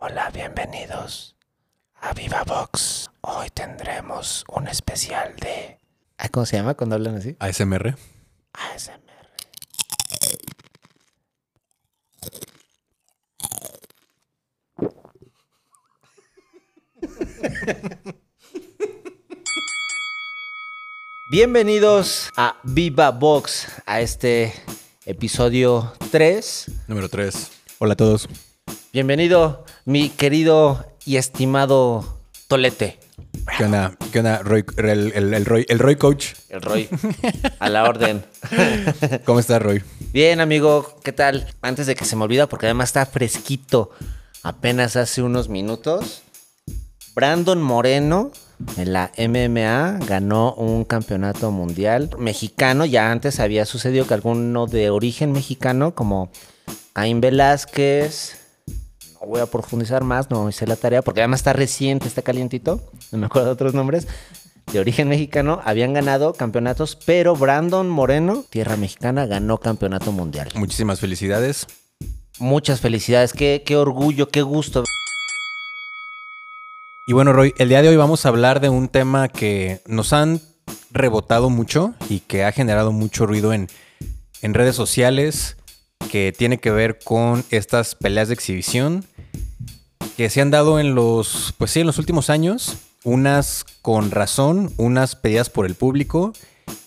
Hola, 0.00 0.30
bienvenidos 0.32 1.36
a 2.00 2.12
Viva 2.14 2.42
Vox. 2.44 3.10
Hoy 3.20 3.48
tendremos 3.50 4.44
un 4.48 4.66
especial 4.68 5.36
de 5.36 5.78
Ah, 6.18 6.28
¿Cómo 6.28 6.44
se 6.46 6.56
llama 6.56 6.74
cuando 6.74 6.96
hablan 6.96 7.16
así? 7.16 7.36
ASMR. 7.38 7.96
ASMR. 8.52 9.00
Bienvenidos 21.30 22.28
a 22.36 22.56
Viva 22.64 23.10
Box, 23.12 23.68
a 23.86 24.00
este 24.00 24.52
episodio 25.06 25.92
3. 26.10 26.66
Número 26.88 27.08
3. 27.08 27.50
Hola 27.78 27.94
a 27.94 27.96
todos. 27.96 28.28
Bienvenido, 28.92 29.64
mi 29.90 30.08
querido 30.08 30.84
y 31.04 31.16
estimado 31.16 32.20
Tolete. 32.46 33.00
¿Qué 33.58 33.64
onda? 33.64 33.92
¿Qué 34.12 34.20
onda, 34.20 34.38
Roy, 34.38 34.64
el, 34.76 35.12
el- 35.14 35.34
el 35.34 35.44
Roy, 35.44 35.66
el 35.68 35.80
Roy 35.80 35.96
Coach? 35.96 36.34
El 36.48 36.62
Roy, 36.62 36.88
a 37.58 37.68
la 37.68 37.82
orden. 37.84 38.24
¿Cómo 39.24 39.40
estás, 39.40 39.60
Roy? 39.60 39.82
Bien, 40.12 40.40
amigo, 40.40 40.94
¿qué 41.02 41.12
tal? 41.12 41.48
Antes 41.60 41.88
de 41.88 41.96
que 41.96 42.04
se 42.04 42.14
me 42.14 42.22
olvida, 42.22 42.46
porque 42.48 42.66
además 42.66 42.90
está 42.90 43.04
fresquito, 43.04 43.90
apenas 44.44 44.94
hace 44.94 45.22
unos 45.22 45.48
minutos, 45.48 46.22
Brandon 47.16 47.60
Moreno 47.60 48.30
en 48.76 48.92
la 48.92 49.10
MMA 49.18 49.98
ganó 50.06 50.54
un 50.54 50.84
campeonato 50.84 51.50
mundial 51.50 52.10
mexicano. 52.16 52.84
Ya 52.84 53.10
antes 53.10 53.40
había 53.40 53.66
sucedido 53.66 54.06
que 54.06 54.14
alguno 54.14 54.66
de 54.66 54.90
origen 54.90 55.32
mexicano, 55.32 55.94
como 55.96 56.30
Caín 56.92 57.20
Velázquez, 57.20 58.36
voy 59.26 59.40
a 59.40 59.46
profundizar 59.46 60.04
más, 60.04 60.30
no 60.30 60.48
hice 60.48 60.66
la 60.66 60.76
tarea, 60.76 61.02
porque 61.02 61.20
además 61.20 61.40
está 61.40 61.52
reciente, 61.52 62.08
está 62.08 62.22
calientito, 62.22 62.80
no 63.12 63.18
me 63.18 63.26
acuerdo 63.26 63.48
de 63.48 63.52
otros 63.52 63.74
nombres. 63.74 64.08
De 64.72 64.78
origen 64.78 65.08
mexicano 65.08 65.60
habían 65.64 65.92
ganado 65.92 66.32
campeonatos, 66.32 66.96
pero 67.04 67.34
Brandon 67.34 67.88
Moreno, 67.88 68.44
tierra 68.48 68.76
mexicana, 68.76 69.26
ganó 69.26 69.58
campeonato 69.58 70.12
mundial. 70.12 70.48
Muchísimas 70.54 71.00
felicidades. 71.00 71.66
Muchas 72.38 72.80
felicidades, 72.80 73.32
qué, 73.32 73.64
qué 73.66 73.76
orgullo, 73.76 74.28
qué 74.28 74.42
gusto. 74.42 74.84
Y 77.06 77.12
bueno, 77.12 77.32
Roy, 77.32 77.52
el 77.58 77.68
día 77.68 77.82
de 77.82 77.88
hoy 77.88 77.96
vamos 77.96 78.24
a 78.24 78.28
hablar 78.28 78.60
de 78.60 78.68
un 78.68 78.88
tema 78.88 79.28
que 79.28 79.80
nos 79.86 80.12
han 80.12 80.40
rebotado 80.92 81.50
mucho 81.50 81.94
y 82.08 82.20
que 82.20 82.44
ha 82.44 82.52
generado 82.52 82.92
mucho 82.92 83.26
ruido 83.26 83.52
en, 83.52 83.68
en 84.42 84.54
redes 84.54 84.76
sociales, 84.76 85.56
que 86.10 86.32
tiene 86.36 86.58
que 86.58 86.70
ver 86.70 86.98
con 86.98 87.44
estas 87.50 87.94
peleas 87.94 88.28
de 88.28 88.34
exhibición 88.34 89.04
que 90.16 90.30
se 90.30 90.40
han 90.40 90.50
dado 90.50 90.78
en 90.78 90.94
los, 90.94 91.54
pues 91.56 91.70
sí, 91.70 91.80
en 91.80 91.86
los 91.86 91.98
últimos 91.98 92.30
años, 92.30 92.76
unas 93.04 93.64
con 93.82 94.10
razón, 94.10 94.72
unas 94.76 95.16
pedidas 95.16 95.50
por 95.50 95.66
el 95.66 95.74
público 95.74 96.32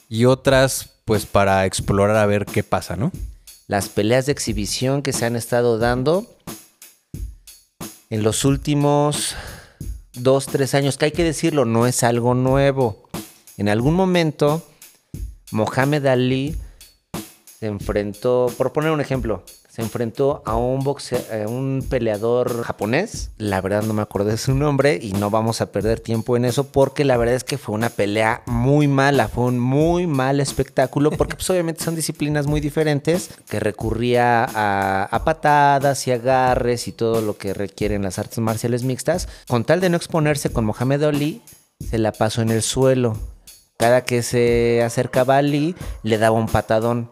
y 0.10 0.26
otras 0.26 0.92
pues 1.06 1.26
para 1.26 1.66
explorar 1.66 2.16
a 2.16 2.26
ver 2.26 2.46
qué 2.46 2.64
pasa, 2.64 2.96
¿no? 2.96 3.12
Las 3.68 3.90
peleas 3.90 4.26
de 4.26 4.32
exhibición 4.32 5.02
que 5.02 5.14
se 5.14 5.26
han 5.26 5.36
estado 5.36 5.78
dando 5.78 6.28
en 8.10 8.24
los 8.24 8.46
últimos 8.46 9.36
dos, 10.14 10.46
tres 10.46 10.76
años, 10.76 10.98
que 10.98 11.06
hay 11.06 11.12
que 11.12 11.24
decirlo, 11.24 11.66
no 11.66 11.88
es 11.88 12.04
algo 12.04 12.36
nuevo. 12.36 13.10
En 13.58 13.70
algún 13.70 13.96
momento, 13.96 14.64
Mohamed 15.52 16.06
Ali 16.06 16.56
se 17.64 17.68
enfrentó, 17.68 18.48
por 18.58 18.74
poner 18.74 18.92
un 18.92 19.00
ejemplo, 19.00 19.42
se 19.70 19.82
enfrentó 19.82 20.44
a 20.46 20.58
un, 20.58 20.82
boxe- 20.84 21.24
a 21.32 21.48
un 21.48 21.86
peleador 21.90 22.62
japonés. 22.64 23.32
La 23.38 23.62
verdad 23.62 23.84
no 23.84 23.94
me 23.94 24.02
acuerdo 24.02 24.32
de 24.32 24.38
su 24.38 24.54
nombre 24.54 25.00
y 25.02 25.14
no 25.14 25.30
vamos 25.30 25.62
a 25.62 25.72
perder 25.72 26.02
tiempo 26.02 26.36
en 26.36 26.44
eso 26.44 26.66
porque 26.66 27.06
la 27.06 27.16
verdad 27.16 27.36
es 27.36 27.46
que 27.46 27.58
fue 27.58 27.74
una 27.74 27.88
pelea 27.90 28.42
muy 28.48 28.90
mala, 28.90 29.30
fue 29.30 29.46
un 29.46 29.60
muy 29.60 30.08
mal 30.08 30.42
espectáculo 30.42 31.10
porque 31.12 31.36
pues 31.36 31.50
obviamente 31.52 31.82
son 31.86 31.96
disciplinas 31.96 32.48
muy 32.48 32.60
diferentes 32.60 33.30
que 33.48 33.62
recurría 33.62 34.44
a, 34.44 35.06
a 35.06 35.24
patadas 35.24 36.06
y 36.06 36.12
agarres 36.12 36.90
y 36.90 36.92
todo 36.92 37.22
lo 37.22 37.38
que 37.38 37.54
requieren 37.54 38.02
las 38.04 38.20
artes 38.20 38.40
marciales 38.40 38.84
mixtas. 38.84 39.30
Con 39.48 39.64
tal 39.64 39.80
de 39.80 39.88
no 39.90 39.96
exponerse 39.96 40.50
con 40.52 40.66
Mohamed 40.66 41.02
Ali, 41.04 41.42
se 41.80 41.98
la 41.98 42.12
pasó 42.12 42.42
en 42.42 42.50
el 42.50 42.62
suelo. 42.62 43.16
Cada 43.78 44.02
que 44.04 44.22
se 44.22 44.84
acercaba 44.84 45.36
a 45.36 45.38
Ali, 45.38 45.76
le 46.04 46.18
daba 46.18 46.38
un 46.38 46.48
patadón. 46.48 47.10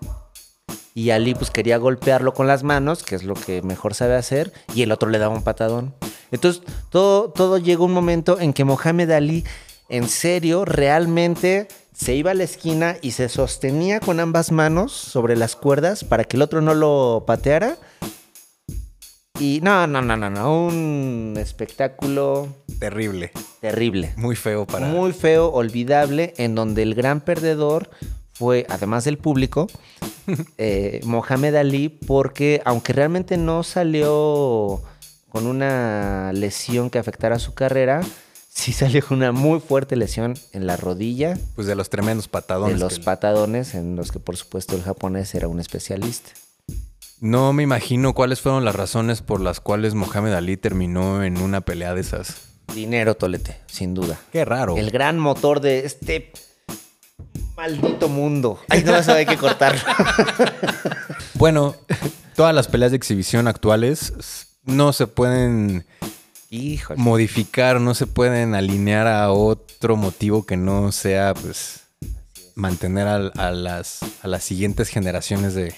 Y 0.93 1.11
Ali 1.11 1.33
pues 1.33 1.51
quería 1.51 1.77
golpearlo 1.77 2.33
con 2.33 2.47
las 2.47 2.63
manos, 2.63 3.03
que 3.03 3.15
es 3.15 3.23
lo 3.23 3.33
que 3.33 3.61
mejor 3.61 3.93
sabe 3.93 4.15
hacer, 4.15 4.51
y 4.73 4.81
el 4.81 4.91
otro 4.91 5.09
le 5.09 5.19
daba 5.19 5.33
un 5.33 5.43
patadón. 5.43 5.93
Entonces 6.31 6.63
todo, 6.89 7.29
todo 7.29 7.57
llegó 7.57 7.85
un 7.85 7.93
momento 7.93 8.39
en 8.39 8.53
que 8.53 8.63
Mohamed 8.63 9.11
Ali, 9.11 9.45
en 9.89 10.07
serio, 10.07 10.65
realmente 10.65 11.67
se 11.93 12.15
iba 12.15 12.31
a 12.31 12.33
la 12.33 12.43
esquina 12.43 12.97
y 13.01 13.11
se 13.11 13.29
sostenía 13.29 13.99
con 13.99 14.19
ambas 14.19 14.51
manos 14.51 14.91
sobre 14.91 15.35
las 15.35 15.55
cuerdas 15.55 16.03
para 16.03 16.23
que 16.23 16.37
el 16.37 16.41
otro 16.41 16.61
no 16.61 16.73
lo 16.73 17.25
pateara. 17.27 17.77
Y 19.39 19.59
no, 19.61 19.87
no, 19.87 20.01
no, 20.01 20.17
no, 20.17 20.29
no, 20.29 20.65
un 20.67 21.35
espectáculo 21.37 22.47
Terrible, 22.79 23.31
terrible. 23.59 24.13
muy 24.17 24.35
feo 24.35 24.65
para... 24.65 24.87
Muy 24.87 25.13
feo, 25.13 25.47
olvidable, 25.51 26.33
en 26.37 26.55
donde 26.55 26.83
el 26.83 26.95
gran 26.95 27.21
perdedor 27.21 27.89
fue, 28.41 28.65
además 28.69 29.03
del 29.03 29.19
público, 29.19 29.67
eh, 30.57 30.99
Mohamed 31.03 31.53
Ali, 31.53 31.89
porque 31.89 32.59
aunque 32.65 32.91
realmente 32.91 33.37
no 33.37 33.61
salió 33.61 34.81
con 35.29 35.45
una 35.45 36.31
lesión 36.33 36.89
que 36.89 36.97
afectara 36.97 37.37
su 37.37 37.53
carrera, 37.53 38.01
sí 38.49 38.73
salió 38.73 39.05
con 39.05 39.17
una 39.17 39.31
muy 39.31 39.59
fuerte 39.59 39.95
lesión 39.95 40.33
en 40.53 40.65
la 40.65 40.75
rodilla, 40.75 41.37
Pues 41.53 41.67
de 41.67 41.75
los 41.75 41.91
tremendos 41.91 42.27
patadones. 42.27 42.73
de 42.77 42.79
los 42.79 42.97
que- 42.97 43.05
patadones, 43.05 43.75
en 43.75 43.95
los 43.95 44.11
que 44.11 44.17
por 44.19 44.35
supuesto 44.37 44.75
el 44.75 44.81
japonés 44.81 45.35
era 45.35 45.47
un 45.47 45.59
especialista. 45.59 46.31
No 47.19 47.53
me 47.53 47.61
imagino 47.61 48.15
cuáles 48.15 48.41
fueron 48.41 48.65
las 48.65 48.75
razones 48.75 49.21
por 49.21 49.39
las 49.39 49.59
cuales 49.59 49.93
Mohamed 49.93 50.33
Ali 50.33 50.57
terminó 50.57 51.23
en 51.23 51.37
una 51.37 51.61
pelea 51.61 51.93
de 51.93 52.01
esas. 52.01 52.37
Dinero, 52.73 53.13
Tolete, 53.15 53.57
sin 53.67 53.93
duda. 53.93 54.19
Qué 54.31 54.43
raro. 54.45 54.75
El 54.77 54.89
gran 54.89 55.19
motor 55.19 55.61
de 55.61 55.85
este 55.85 56.31
maldito 57.55 58.09
mundo. 58.09 58.59
Ay, 58.69 58.83
no, 58.83 58.95
eso 58.95 59.13
hay 59.13 59.25
que 59.25 59.37
cortarlo. 59.37 59.81
Bueno, 61.35 61.75
todas 62.35 62.53
las 62.53 62.67
peleas 62.67 62.91
de 62.91 62.97
exhibición 62.97 63.47
actuales 63.47 64.13
no 64.63 64.93
se 64.93 65.07
pueden 65.07 65.85
Híjole. 66.51 67.01
modificar, 67.01 67.79
no 67.81 67.95
se 67.95 68.05
pueden 68.05 68.53
alinear 68.53 69.07
a 69.07 69.31
otro 69.31 69.95
motivo 69.95 70.45
que 70.45 70.55
no 70.57 70.91
sea, 70.91 71.33
pues, 71.33 71.79
mantener 72.53 73.07
al- 73.07 73.31
a, 73.37 73.49
las, 73.51 73.99
a 74.21 74.27
las 74.27 74.43
siguientes 74.43 74.89
generaciones 74.89 75.55
de, 75.55 75.73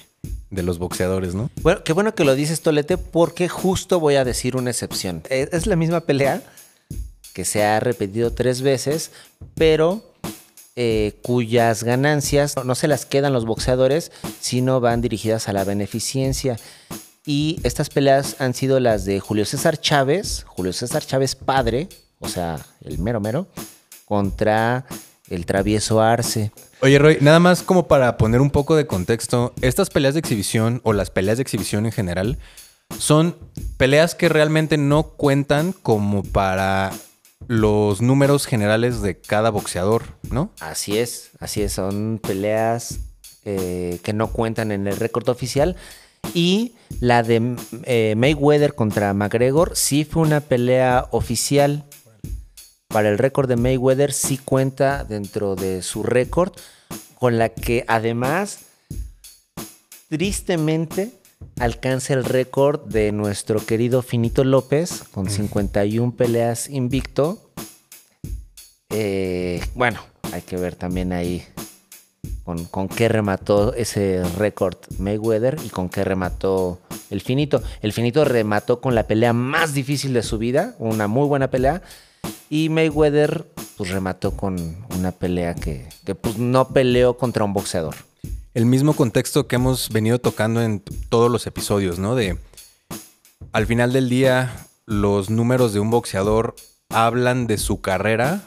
de 0.50 0.64
los 0.64 0.80
boxeadores, 0.80 1.34
¿no? 1.34 1.50
Bueno, 1.62 1.82
qué 1.86 1.94
bueno 1.94 2.14
que 2.14 2.26
lo 2.26 2.36
dices, 2.36 2.62
Tolete, 2.62 2.98
porque 2.98 3.48
justo 3.48 4.02
voy 4.02 4.16
a 4.16 4.26
decir 4.26 4.58
una 4.58 4.72
excepción. 4.72 5.24
Eh, 5.30 5.48
Es 5.54 5.66
la 5.66 5.78
misma 5.78 6.02
pelea 6.02 6.42
que 7.34 7.46
se 7.46 7.64
ha 7.64 7.80
repetido 7.80 8.34
tres 8.34 8.62
veces, 8.62 9.12
pero 9.56 10.13
eh, 10.76 11.20
cuyas 11.22 11.84
ganancias 11.84 12.56
no 12.64 12.76
se 12.76 12.88
las 12.88 13.06
quedan 13.06 13.34
los 13.34 13.46
boxeadores, 13.46 14.12
sino 14.40 14.80
van 14.80 15.02
dirigidas 15.02 15.48
a 15.48 15.54
la 15.54 15.64
beneficencia. 15.64 16.58
Y 17.26 17.60
estas 17.64 17.90
peleas 17.90 18.36
han 18.40 18.54
sido 18.54 18.80
las 18.80 19.06
de 19.06 19.20
Julio 19.20 19.46
César 19.46 19.80
Chávez, 19.80 20.44
Julio 20.48 20.74
César 20.74 21.06
Chávez 21.06 21.36
padre, 21.36 21.88
o 22.20 22.28
sea, 22.28 22.60
el 22.84 23.00
mero 23.00 23.22
mero, 23.22 23.48
contra 24.06 24.86
el 25.30 25.46
travieso 25.46 26.02
Arce. 26.02 26.52
Oye, 26.82 27.00
Roy, 27.00 27.18
nada 27.22 27.40
más 27.40 27.62
como 27.62 27.88
para 27.88 28.18
poner 28.18 28.42
un 28.42 28.52
poco 28.52 28.76
de 28.76 28.88
contexto, 28.88 29.54
estas 29.62 29.90
peleas 29.90 30.16
de 30.16 30.20
exhibición 30.20 30.82
o 30.84 30.92
las 30.92 31.12
peleas 31.12 31.38
de 31.38 31.44
exhibición 31.44 31.86
en 31.86 31.92
general 31.92 32.38
son 33.00 33.38
peleas 33.78 34.16
que 34.16 34.30
realmente 34.30 34.78
no 34.78 35.04
cuentan 35.04 35.72
como 35.72 36.24
para 36.24 36.92
los 37.48 38.02
números 38.02 38.46
generales 38.46 39.02
de 39.02 39.20
cada 39.20 39.50
boxeador, 39.50 40.04
¿no? 40.30 40.52
Así 40.60 40.98
es, 40.98 41.32
así 41.40 41.62
es, 41.62 41.74
son 41.74 42.20
peleas 42.22 43.00
eh, 43.46 44.00
que 44.04 44.14
no 44.14 44.28
cuentan 44.32 44.72
en 44.72 44.88
el 44.88 44.98
récord 44.98 45.28
oficial. 45.30 45.76
Y 46.34 46.76
la 47.00 47.22
de 47.24 47.56
eh, 47.84 48.16
Mayweather 48.16 48.76
contra 48.76 49.14
McGregor 49.14 49.76
sí 49.76 50.06
fue 50.06 50.22
una 50.22 50.40
pelea 50.40 51.08
oficial. 51.12 51.84
Para 52.88 53.10
el 53.10 53.18
récord 53.18 53.50
de 53.50 53.56
Mayweather 53.56 54.14
sí 54.14 54.38
cuenta 54.38 55.04
dentro 55.04 55.56
de 55.56 55.82
su 55.82 56.04
récord, 56.04 56.54
con 57.20 57.38
la 57.38 57.50
que 57.50 57.84
además, 57.88 58.60
tristemente, 60.10 61.12
alcanza 61.60 62.14
el 62.14 62.26
récord 62.26 62.82
de 62.82 63.12
nuestro 63.12 63.66
querido 63.66 64.02
Finito 64.02 64.44
López, 64.44 65.04
con 65.14 65.30
51 65.30 66.16
peleas 66.16 66.70
invicto. 66.70 67.52
Eh, 68.90 69.62
bueno, 69.76 70.00
hay 70.32 70.42
que 70.42 70.58
ver 70.58 70.76
también 70.76 71.14
ahí 71.14 71.46
con, 72.44 72.66
con 72.66 72.88
qué 72.88 73.08
remató 73.08 73.74
ese 73.74 74.24
récord 74.38 74.76
Mayweather 75.00 75.58
y 75.64 75.70
con 75.70 75.90
qué 75.90 76.04
remató 76.04 76.80
el 77.10 77.22
finito. 77.22 77.62
El 77.82 77.94
finito 77.94 78.26
remató 78.26 78.82
con 78.82 78.96
la 78.96 79.08
pelea 79.08 79.34
más 79.34 79.74
difícil 79.74 80.14
de 80.14 80.24
su 80.24 80.38
vida, 80.38 80.76
una 80.80 81.08
muy 81.08 81.28
buena 81.28 81.50
pelea. 81.50 81.82
Y 82.50 82.70
Mayweather 82.70 83.46
pues 83.78 83.90
remató 83.92 84.38
con 84.38 84.86
una 84.98 85.12
pelea 85.12 85.56
que, 85.56 85.88
que 86.06 86.16
pues 86.16 86.38
no 86.38 86.70
peleó 86.70 87.18
contra 87.18 87.44
un 87.44 87.54
boxeador. 87.54 87.96
El 88.54 88.66
mismo 88.66 88.94
contexto 88.94 89.48
que 89.48 89.56
hemos 89.56 89.90
venido 89.90 90.20
tocando 90.20 90.62
en 90.62 90.80
todos 91.10 91.32
los 91.32 91.48
episodios, 91.48 91.98
¿no? 92.00 92.16
De 92.16 92.38
al 93.52 93.66
final 93.66 93.94
del 93.94 94.10
día, 94.10 94.68
los 94.86 95.30
números 95.30 95.74
de 95.74 95.80
un 95.80 95.90
boxeador 95.90 96.56
hablan 96.90 97.48
de 97.48 97.58
su 97.58 97.82
carrera, 97.82 98.42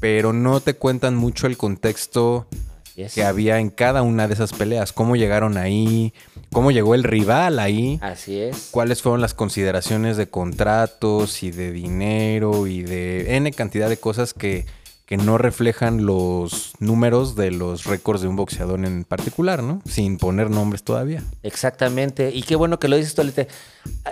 pero 0.00 0.32
no 0.32 0.60
te 0.60 0.74
cuentan 0.74 1.16
mucho 1.16 1.46
el 1.46 1.56
contexto 1.56 2.46
Yes. 2.94 3.14
que 3.14 3.22
había 3.22 3.60
en 3.60 3.70
cada 3.70 4.02
una 4.02 4.26
de 4.26 4.34
esas 4.34 4.52
peleas. 4.52 4.92
Cómo 4.92 5.14
llegaron 5.14 5.56
ahí, 5.56 6.12
cómo 6.52 6.72
llegó 6.72 6.96
el 6.96 7.04
rival 7.04 7.60
ahí, 7.60 7.98
Así 8.02 8.40
es. 8.40 8.70
cuáles 8.72 9.02
fueron 9.02 9.20
las 9.20 9.34
consideraciones 9.34 10.16
de 10.16 10.28
contratos 10.28 11.44
y 11.44 11.52
de 11.52 11.70
dinero 11.70 12.66
y 12.66 12.82
de 12.82 13.36
N 13.36 13.52
cantidad 13.52 13.88
de 13.88 13.98
cosas 13.98 14.34
que, 14.34 14.66
que 15.08 15.16
no 15.16 15.38
reflejan 15.38 16.04
los 16.04 16.74
números 16.80 17.34
de 17.34 17.50
los 17.50 17.84
récords 17.86 18.20
de 18.20 18.28
un 18.28 18.36
boxeador 18.36 18.84
en 18.84 19.04
particular, 19.04 19.62
¿no? 19.62 19.80
Sin 19.86 20.18
poner 20.18 20.50
nombres 20.50 20.82
todavía. 20.82 21.24
Exactamente. 21.42 22.30
Y 22.34 22.42
qué 22.42 22.56
bueno 22.56 22.78
que 22.78 22.88
lo 22.88 22.96
dices, 22.96 23.14
Tolete. 23.14 23.48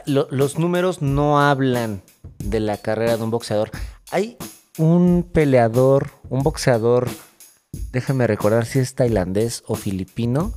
Lo- 0.06 0.26
los 0.30 0.58
números 0.58 1.02
no 1.02 1.38
hablan 1.38 2.00
de 2.38 2.60
la 2.60 2.78
carrera 2.78 3.18
de 3.18 3.22
un 3.22 3.30
boxeador. 3.30 3.70
Hay 4.10 4.38
un 4.78 5.22
peleador, 5.30 6.12
un 6.30 6.42
boxeador, 6.42 7.10
déjame 7.92 8.26
recordar 8.26 8.64
si 8.64 8.78
es 8.78 8.94
tailandés 8.94 9.64
o 9.66 9.74
filipino, 9.74 10.54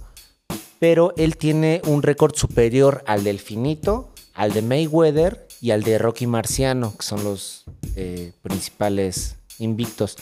pero 0.80 1.14
él 1.18 1.36
tiene 1.36 1.82
un 1.86 2.02
récord 2.02 2.34
superior 2.34 3.04
al 3.08 3.26
del 3.26 3.40
Finito, 3.40 4.14
al 4.34 4.54
de 4.54 4.62
Mayweather 4.62 5.46
y 5.60 5.72
al 5.72 5.84
de 5.84 5.98
Rocky 5.98 6.28
Marciano, 6.28 6.96
que 6.96 7.04
son 7.04 7.26
los 7.26 7.66
eh, 7.98 8.32
principales 8.42 9.36
invictos. 9.60 10.18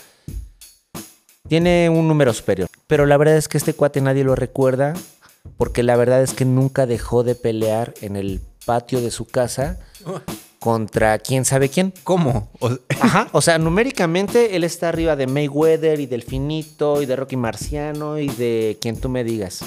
Tiene 1.48 1.90
un 1.90 2.08
número 2.08 2.34
superior. 2.34 2.70
Pero 2.88 3.06
la 3.06 3.18
verdad 3.18 3.38
es 3.38 3.48
que 3.48 3.58
este 3.58 3.74
cuate 3.74 4.02
nadie 4.02 4.24
lo 4.24 4.36
recuerda 4.36 4.94
porque 5.56 5.84
la 5.84 5.96
verdad 5.96 6.22
es 6.22 6.34
que 6.34 6.46
nunca 6.46 6.86
dejó 6.86 7.24
de 7.24 7.36
pelear 7.36 7.94
en 8.02 8.16
el 8.16 8.42
patio 8.66 9.00
de 9.00 9.12
su 9.12 9.26
casa 9.26 9.80
contra 10.60 11.20
quién 11.20 11.46
sabe 11.46 11.70
quién. 11.70 11.94
¿Cómo? 12.04 12.52
Ajá, 13.00 13.30
o 13.32 13.42
sea, 13.42 13.58
numéricamente 13.58 14.56
él 14.56 14.64
está 14.64 14.90
arriba 14.90 15.16
de 15.16 15.28
Mayweather 15.28 16.00
y 16.00 16.06
del 16.06 16.24
Finito 16.24 17.02
y 17.02 17.06
de 17.06 17.16
Rocky 17.16 17.38
Marciano 17.38 18.20
y 18.20 18.28
de 18.28 18.78
quien 18.82 19.00
tú 19.00 19.08
me 19.08 19.24
digas. 19.24 19.62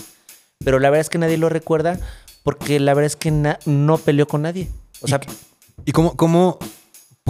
Pero 0.62 0.78
la 0.78 0.90
verdad 0.90 1.00
es 1.00 1.08
que 1.08 1.18
nadie 1.18 1.38
lo 1.38 1.48
recuerda 1.48 1.98
porque 2.42 2.78
la 2.78 2.92
verdad 2.92 3.06
es 3.06 3.16
que 3.16 3.30
no 3.30 3.98
peleó 3.98 4.28
con 4.28 4.42
nadie. 4.42 4.68
O 5.00 5.08
sea, 5.08 5.20
¿Y 5.86 5.92
cómo, 5.92 6.14
cómo 6.16 6.58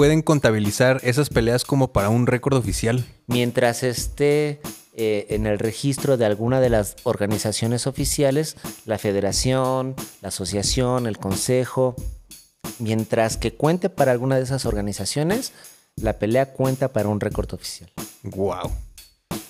pueden 0.01 0.23
contabilizar 0.23 1.03
esas 1.05 1.29
peleas 1.29 1.67
como 1.67 1.93
para 1.93 2.09
un 2.09 2.27
récord 2.27 2.55
oficial? 2.55 3.05
mientras 3.27 3.83
esté 3.83 4.63
eh, 4.95 5.27
en 5.29 5.45
el 5.45 5.59
registro 5.59 6.17
de 6.17 6.25
alguna 6.25 6.59
de 6.59 6.71
las 6.71 6.97
organizaciones 7.03 7.87
oficiales, 7.87 8.57
la 8.87 8.97
federación, 8.97 9.95
la 10.23 10.29
asociación, 10.29 11.07
el 11.07 11.19
consejo, 11.19 11.97
mientras 12.79 13.37
que 13.37 13.53
cuente 13.53 13.91
para 13.91 14.13
alguna 14.13 14.37
de 14.37 14.45
esas 14.45 14.65
organizaciones, 14.65 15.53
la 15.97 16.15
pelea 16.15 16.47
cuenta 16.55 16.89
para 16.95 17.11
un 17.11 17.21
récord 17.21 17.53
oficial. 17.53 17.93
Wow. 18.23 18.73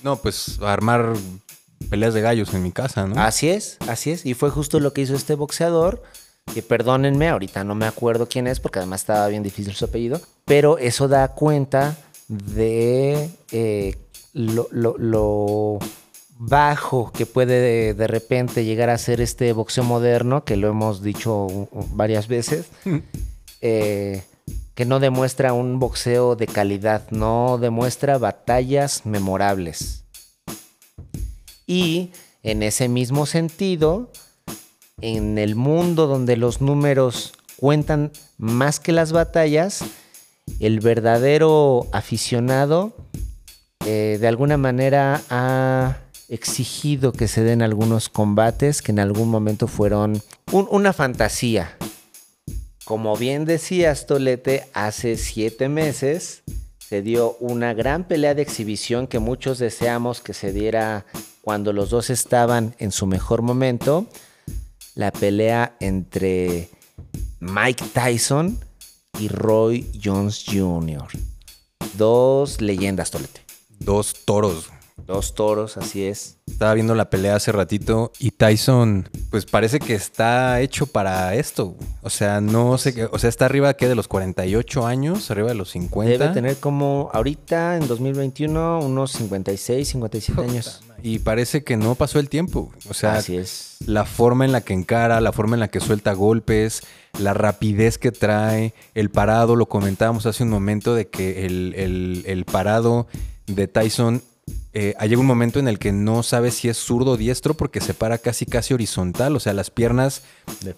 No, 0.02 0.16
pues 0.16 0.58
armar 0.62 1.12
peleas 1.90 2.12
de 2.12 2.22
gallos 2.22 2.52
en 2.54 2.64
mi 2.64 2.72
casa, 2.72 3.06
¿no? 3.06 3.22
Así 3.22 3.48
es, 3.48 3.76
así 3.86 4.10
es. 4.10 4.26
Y 4.26 4.34
fue 4.34 4.50
justo 4.50 4.80
lo 4.80 4.92
que 4.92 5.02
hizo 5.02 5.14
este 5.14 5.36
boxeador. 5.36 6.02
Que 6.52 6.62
perdónenme, 6.62 7.28
ahorita 7.28 7.62
no 7.64 7.74
me 7.74 7.86
acuerdo 7.86 8.28
quién 8.28 8.46
es, 8.46 8.58
porque 8.60 8.80
además 8.80 9.02
estaba 9.02 9.28
bien 9.28 9.42
difícil 9.42 9.74
su 9.74 9.84
apellido. 9.84 10.20
Pero 10.44 10.78
eso 10.78 11.06
da 11.08 11.28
cuenta 11.28 11.96
de 12.28 13.30
eh, 13.52 13.96
lo, 14.32 14.66
lo- 14.70 14.96
lo 14.98 15.78
bajo 16.42 17.12
que 17.12 17.26
puede 17.26 17.60
de, 17.60 17.94
de 17.94 18.06
repente 18.06 18.64
llegar 18.64 18.88
a 18.90 18.98
ser 18.98 19.20
este 19.20 19.52
boxeo 19.52 19.84
moderno, 19.84 20.44
que 20.44 20.56
lo 20.56 20.68
hemos 20.68 21.02
dicho 21.02 21.68
varias 21.92 22.26
veces. 22.28 22.66
eh, 23.60 24.22
que 24.74 24.84
no 24.86 24.98
demuestra 24.98 25.52
un 25.52 25.78
boxeo 25.78 26.34
de 26.36 26.46
calidad, 26.46 27.10
no 27.10 27.58
demuestra 27.60 28.16
batallas 28.18 29.04
memorables. 29.04 30.04
Y 31.66 32.10
en 32.42 32.62
ese 32.62 32.88
mismo 32.88 33.26
sentido, 33.26 34.10
en 35.02 35.38
el 35.38 35.54
mundo 35.54 36.06
donde 36.06 36.36
los 36.36 36.60
números 36.60 37.32
cuentan 37.56 38.10
más 38.38 38.80
que 38.80 38.92
las 38.92 39.12
batallas, 39.12 39.82
el 40.60 40.80
verdadero 40.80 41.86
aficionado 41.92 42.94
eh, 43.86 44.18
de 44.20 44.28
alguna 44.28 44.56
manera 44.58 45.22
ha 45.30 45.98
exigido 46.28 47.12
que 47.12 47.28
se 47.28 47.42
den 47.42 47.62
algunos 47.62 48.08
combates 48.08 48.82
que 48.82 48.92
en 48.92 48.98
algún 49.00 49.30
momento 49.30 49.66
fueron 49.66 50.22
un- 50.52 50.68
una 50.70 50.92
fantasía. 50.92 51.76
Como 52.84 53.16
bien 53.16 53.44
decías, 53.44 54.06
Tolete, 54.06 54.66
hace 54.74 55.16
siete 55.16 55.68
meses 55.68 56.42
se 56.78 57.02
dio 57.02 57.36
una 57.40 57.72
gran 57.72 58.04
pelea 58.04 58.34
de 58.34 58.42
exhibición 58.42 59.06
que 59.06 59.18
muchos 59.18 59.58
deseamos 59.58 60.20
que 60.20 60.34
se 60.34 60.52
diera 60.52 61.06
cuando 61.40 61.72
los 61.72 61.90
dos 61.90 62.10
estaban 62.10 62.74
en 62.78 62.90
su 62.92 63.06
mejor 63.06 63.42
momento. 63.42 64.06
La 64.94 65.12
pelea 65.12 65.76
entre 65.80 66.68
Mike 67.38 67.84
Tyson 67.92 68.58
y 69.18 69.28
Roy 69.28 69.86
Jones 70.02 70.44
Jr. 70.46 71.06
Dos 71.96 72.60
leyendas, 72.60 73.10
Tolete. 73.10 73.40
Dos 73.78 74.14
toros. 74.24 74.70
Dos 75.06 75.34
toros, 75.34 75.76
así 75.76 76.04
es. 76.04 76.36
Estaba 76.46 76.74
viendo 76.74 76.94
la 76.94 77.10
pelea 77.10 77.36
hace 77.36 77.52
ratito 77.52 78.12
y 78.18 78.32
Tyson, 78.32 79.08
pues 79.30 79.46
parece 79.46 79.80
que 79.80 79.94
está 79.94 80.60
hecho 80.60 80.86
para 80.86 81.34
esto. 81.34 81.74
O 82.02 82.10
sea, 82.10 82.40
no 82.40 82.78
sé 82.78 82.94
qué. 82.94 83.06
O 83.06 83.18
sea, 83.18 83.28
está 83.28 83.46
arriba 83.46 83.74
que 83.74 83.88
de 83.88 83.94
los 83.94 84.08
48 84.08 84.86
años, 84.86 85.30
arriba 85.30 85.48
de 85.48 85.54
los 85.54 85.70
50. 85.70 86.18
Debe 86.18 86.34
tener 86.34 86.56
como 86.58 87.10
ahorita, 87.12 87.76
en 87.76 87.88
2021, 87.88 88.80
unos 88.80 89.12
56, 89.12 89.88
57 89.88 90.42
años. 90.42 90.82
Y 91.02 91.18
parece 91.20 91.62
que 91.64 91.76
no 91.76 91.94
pasó 91.94 92.18
el 92.18 92.28
tiempo. 92.28 92.72
O 92.88 92.94
sea, 92.94 93.14
Así 93.14 93.36
es. 93.36 93.76
la 93.86 94.04
forma 94.04 94.44
en 94.44 94.52
la 94.52 94.60
que 94.60 94.72
encara, 94.74 95.20
la 95.20 95.32
forma 95.32 95.56
en 95.56 95.60
la 95.60 95.68
que 95.68 95.80
suelta 95.80 96.12
golpes, 96.12 96.82
la 97.18 97.34
rapidez 97.34 97.98
que 97.98 98.12
trae, 98.12 98.74
el 98.94 99.10
parado, 99.10 99.56
lo 99.56 99.66
comentábamos 99.68 100.26
hace 100.26 100.42
un 100.42 100.50
momento 100.50 100.94
de 100.94 101.08
que 101.08 101.46
el, 101.46 101.74
el- 101.76 102.22
el 102.26 102.44
parado 102.44 103.06
de 103.46 103.66
Tyson 103.68 104.22
eh, 104.72 104.94
llega 105.02 105.20
un 105.20 105.26
momento 105.26 105.58
en 105.58 105.66
el 105.68 105.78
que 105.78 105.90
no 105.92 106.22
sabe 106.22 106.50
si 106.52 106.68
es 106.68 106.76
zurdo 106.78 107.12
o 107.12 107.16
diestro 107.16 107.54
porque 107.54 107.80
se 107.80 107.94
para 107.94 108.18
casi 108.18 108.46
casi 108.46 108.72
horizontal, 108.74 109.34
o 109.36 109.40
sea, 109.40 109.52
las 109.52 109.70
piernas 109.70 110.22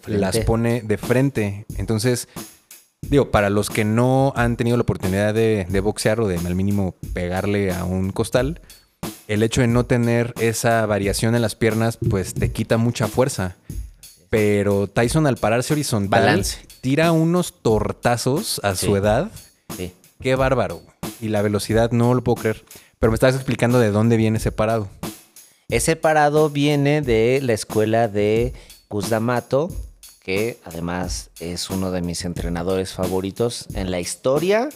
las 0.07 0.39
pone 0.45 0.81
de 0.83 0.97
frente. 0.99 1.67
Entonces, 1.77 2.29
digo, 3.03 3.31
para 3.31 3.51
los 3.51 3.69
que 3.71 3.85
no 3.85 4.33
han 4.37 4.57
tenido 4.57 4.77
la 4.77 4.83
oportunidad 4.83 5.35
de, 5.35 5.67
de 5.69 5.81
boxear 5.81 6.21
o 6.21 6.29
de 6.29 6.37
al 6.39 6.55
mínimo 6.55 6.95
pegarle 7.13 7.73
a 7.73 7.85
un 7.85 8.11
costal, 8.13 8.61
el 9.29 9.43
hecho 9.43 9.61
de 9.61 9.67
no 9.69 9.85
tener 9.87 10.35
esa 10.41 10.85
variación 10.87 11.35
en 11.35 11.43
las 11.43 11.55
piernas, 11.55 11.99
pues 12.11 12.35
te 12.35 12.51
quita 12.53 12.77
mucha 12.77 13.09
fuerza. 13.09 13.57
Pero 14.31 14.87
Tyson 14.89 15.27
al 15.27 15.37
pararse 15.37 15.75
horizontal, 15.75 16.21
Balance. 16.23 16.59
tira 16.81 17.13
unos 17.13 17.55
tortazos 17.63 18.61
a 18.65 18.75
Sí. 18.75 18.87
su 18.87 18.97
edad. 18.97 19.31
Sí. 19.77 19.93
Qué 20.21 20.35
bárbaro. 20.35 20.83
Y 21.21 21.29
la 21.29 21.43
velocidad 21.43 21.91
no 21.93 22.15
lo 22.15 22.23
puedo 22.25 22.37
creer. 22.37 22.65
Pero 22.99 23.11
me 23.11 23.15
estabas 23.15 23.35
explicando 23.35 23.79
de 23.79 23.91
dónde 23.91 24.17
viene 24.17 24.39
ese 24.39 24.53
parado. 24.53 24.89
Ese 25.69 25.97
parado 25.97 26.51
viene 26.51 27.03
de 27.03 27.41
la 27.43 27.53
escuela 27.53 28.09
de 28.09 28.53
Cus 28.89 29.09
D'Amato, 29.11 29.69
que 30.23 30.59
además 30.65 31.31
es 31.41 31.69
uno 31.71 31.91
de 31.91 32.01
mis 32.03 32.25
entrenadores 32.25 32.93
favoritos 32.93 33.67
en 33.75 33.91
la 33.91 33.99
historia 34.01 34.69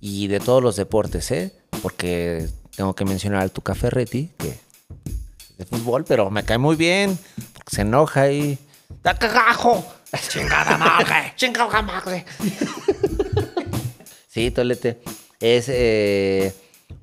y 0.00 0.26
de 0.28 0.40
todos 0.40 0.62
los 0.62 0.76
deportes, 0.76 1.30
¿eh? 1.30 1.52
Porque 1.80 2.48
tengo 2.76 2.94
que 2.94 3.04
mencionar 3.04 3.42
al 3.42 3.50
Tuca 3.50 3.74
Ferretti, 3.74 4.30
que 4.38 4.48
es 4.48 5.56
de 5.58 5.64
fútbol, 5.64 6.04
pero 6.04 6.30
me 6.30 6.44
cae 6.44 6.58
muy 6.58 6.76
bien, 6.76 7.18
porque 7.54 7.76
se 7.76 7.82
enoja 7.82 8.30
y... 8.30 8.58
¡Da 9.02 9.14
cagajo! 9.14 9.84
¡Chingada 10.28 10.78
madre! 10.78 11.32
¡Chingada 11.36 11.82
madre! 11.82 12.24
Sí, 14.32 14.50
Tolete. 14.50 14.98
Es 15.40 15.66
eh, 15.68 16.54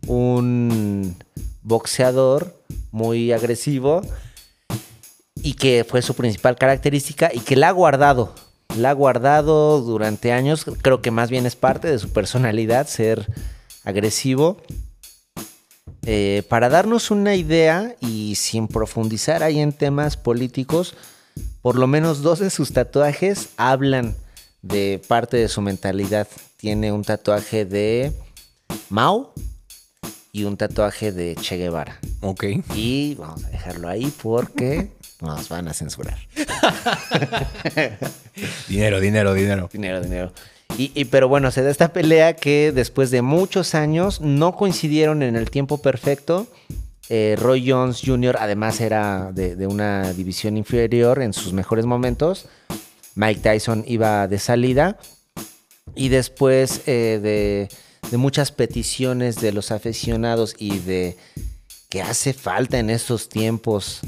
un 0.08 1.16
boxeador 1.62 2.60
muy 2.90 3.32
agresivo 3.32 4.02
y 5.36 5.54
que 5.54 5.86
fue 5.88 6.02
su 6.02 6.16
principal 6.16 6.58
característica 6.58 7.30
y 7.32 7.42
que 7.42 7.56
la 7.56 7.68
ha 7.68 7.72
guardado. 7.72 8.34
La 8.76 8.90
ha 8.90 8.94
guardado 8.94 9.80
durante 9.82 10.32
años. 10.32 10.66
Creo 10.82 11.04
que 11.04 11.12
más 11.12 11.30
bien 11.30 11.46
es 11.46 11.56
parte 11.56 11.88
de 11.88 12.00
su 12.00 12.10
personalidad 12.10 12.88
ser 12.88 13.28
agresivo. 13.84 14.58
Eh, 16.06 16.44
para 16.48 16.70
darnos 16.70 17.12
una 17.12 17.36
idea 17.36 17.96
y 18.00 18.36
sin 18.36 18.68
profundizar 18.68 19.44
ahí 19.44 19.60
en 19.60 19.74
temas 19.74 20.18
políticos, 20.18 20.96
por 21.62 21.76
lo 21.76 21.88
menos 21.88 22.22
dos 22.22 22.40
de 22.40 22.50
sus 22.50 22.72
tatuajes 22.72 23.50
hablan 23.58 24.16
de 24.62 25.02
parte 25.08 25.38
de 25.38 25.48
su 25.48 25.62
mentalidad. 25.62 26.28
Tiene 26.58 26.92
un 26.92 27.04
tatuaje 27.04 27.66
de 27.66 28.14
Mao 28.90 29.34
y 30.32 30.44
un 30.44 30.58
tatuaje 30.58 31.12
de 31.12 31.36
Che 31.36 31.58
Guevara. 31.58 32.00
Ok. 32.22 32.46
Y 32.76 33.16
vamos 33.16 33.44
a 33.46 33.50
dejarlo 33.50 33.90
ahí 33.90 34.12
porque 34.22 34.92
nos 35.22 35.50
van 35.50 35.68
a 35.68 35.74
censurar. 35.74 36.18
Dinero, 38.70 39.02
dinero, 39.02 39.34
dinero. 39.34 39.70
Dinero, 39.72 40.02
dinero. 40.02 40.32
Y, 40.80 40.94
y, 40.96 41.06
pero 41.06 41.28
bueno, 41.28 41.52
se 41.52 41.62
da 41.62 41.72
esta 41.72 41.92
pelea 41.92 42.38
que 42.38 42.72
después 42.72 43.12
de 43.12 43.22
muchos 43.22 43.76
años 43.76 44.22
no 44.22 44.56
coincidieron 44.56 45.24
en 45.24 45.36
el 45.36 45.52
tiempo 45.52 45.82
perfecto. 45.82 46.48
Eh, 47.10 47.36
Roy 47.38 47.70
Jones 47.70 48.02
Jr. 48.06 48.38
además 48.40 48.80
era 48.80 49.34
de, 49.34 49.58
de, 49.58 49.68
una 49.68 50.14
división 50.14 50.56
inferior 50.56 51.22
en 51.22 51.34
sus 51.34 51.52
mejores 51.52 51.86
momentos. 51.86 52.46
Mike 53.16 53.42
Tyson 53.42 53.84
iba 53.88 54.30
de 54.30 54.40
salida. 54.40 54.98
Y 55.96 56.08
después 56.08 56.84
eh, 56.86 57.20
de, 57.22 57.68
de 58.10 58.18
muchas 58.18 58.54
peticiones 58.54 59.42
de 59.42 59.52
los 59.52 59.72
aficionados 59.72 60.56
y 60.58 60.80
de 60.80 61.18
que 61.90 62.02
hace 62.02 62.32
falta 62.32 62.80
en 62.80 62.90
estos 62.90 63.28
tiempos 63.28 64.00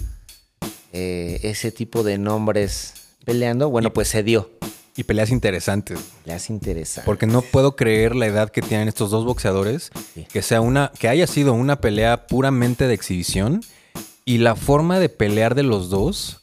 eh, 0.93 1.37
ese 1.43 1.73
tipo 1.73 2.03
de 2.03 2.17
nombres 2.17 2.93
peleando, 3.25 3.69
bueno, 3.69 3.91
pues 3.91 4.07
se 4.07 4.23
dio. 4.23 4.51
Y 4.95 5.03
peleas 5.03 5.29
interesantes. 5.29 5.99
Peleas 6.23 6.49
interesantes. 6.49 7.05
Porque 7.05 7.25
no 7.25 7.41
puedo 7.41 7.75
creer 7.75 8.15
la 8.15 8.25
edad 8.25 8.49
que 8.49 8.61
tienen 8.61 8.87
estos 8.87 9.09
dos 9.09 9.25
boxeadores. 9.25 9.91
Sí. 10.13 10.27
Que 10.31 10.41
sea 10.41 10.61
una. 10.61 10.91
que 10.99 11.07
haya 11.07 11.27
sido 11.27 11.53
una 11.53 11.79
pelea 11.79 12.27
puramente 12.27 12.87
de 12.87 12.93
exhibición. 12.93 13.61
Y 14.25 14.39
la 14.39 14.55
forma 14.55 14.99
de 14.99 15.09
pelear 15.09 15.55
de 15.55 15.63
los 15.63 15.89
dos, 15.89 16.41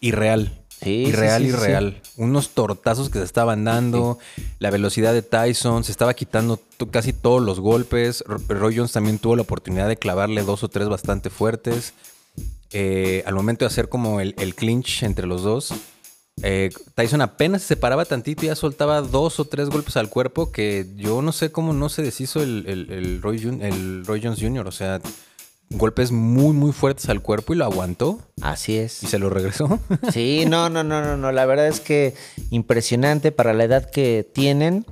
irreal. 0.00 0.56
Sí, 0.82 1.04
irreal, 1.08 1.42
sí, 1.42 1.50
sí, 1.50 1.56
irreal. 1.56 2.02
Unos 2.16 2.50
tortazos 2.50 3.10
que 3.10 3.18
se 3.18 3.24
estaban 3.24 3.64
dando. 3.64 4.18
La 4.58 4.70
velocidad 4.70 5.12
de 5.12 5.22
Tyson. 5.22 5.84
Se 5.84 5.92
estaba 5.92 6.14
quitando 6.14 6.58
casi 6.90 7.12
todos 7.12 7.42
los 7.42 7.60
golpes. 7.60 8.24
Roy 8.26 8.76
Jones 8.76 8.92
también 8.92 9.18
tuvo 9.18 9.36
la 9.36 9.42
oportunidad 9.42 9.88
de 9.88 9.96
clavarle 9.96 10.42
dos 10.42 10.64
o 10.64 10.68
tres 10.68 10.88
bastante 10.88 11.28
fuertes. 11.28 11.92
Eh, 12.72 13.22
al 13.26 13.34
momento 13.34 13.64
de 13.64 13.66
hacer 13.66 13.88
como 13.88 14.20
el, 14.20 14.34
el 14.38 14.54
clinch 14.54 15.02
entre 15.02 15.26
los 15.26 15.42
dos, 15.42 15.74
eh, 16.42 16.70
Tyson 16.94 17.20
apenas 17.20 17.62
se 17.62 17.68
separaba 17.68 18.04
tantito 18.04 18.44
y 18.44 18.48
ya 18.48 18.56
soltaba 18.56 19.02
dos 19.02 19.40
o 19.40 19.44
tres 19.44 19.68
golpes 19.68 19.96
al 19.96 20.08
cuerpo 20.08 20.52
que 20.52 20.86
yo 20.96 21.22
no 21.22 21.32
sé 21.32 21.52
cómo 21.52 21.72
no 21.72 21.88
se 21.88 22.02
deshizo 22.02 22.42
el, 22.42 22.64
el, 22.66 22.90
el, 22.90 23.22
Roy, 23.22 23.38
el 23.60 24.04
Roy 24.06 24.20
Jones 24.22 24.40
Jr. 24.40 24.66
O 24.66 24.72
sea, 24.72 25.00
golpes 25.70 26.12
muy, 26.12 26.52
muy 26.52 26.72
fuertes 26.72 27.08
al 27.08 27.22
cuerpo 27.22 27.52
y 27.52 27.56
lo 27.56 27.64
aguantó. 27.64 28.20
Así 28.42 28.76
es. 28.76 29.02
Y 29.02 29.06
se 29.06 29.18
lo 29.18 29.30
regresó. 29.30 29.78
Sí, 30.12 30.44
no, 30.46 30.68
no, 30.68 30.82
no, 30.82 31.02
no, 31.02 31.16
no. 31.16 31.32
La 31.32 31.46
verdad 31.46 31.68
es 31.68 31.80
que 31.80 32.14
impresionante 32.50 33.32
para 33.32 33.52
la 33.52 33.64
edad 33.64 33.90
que 33.90 34.28
tienen. 34.32 34.86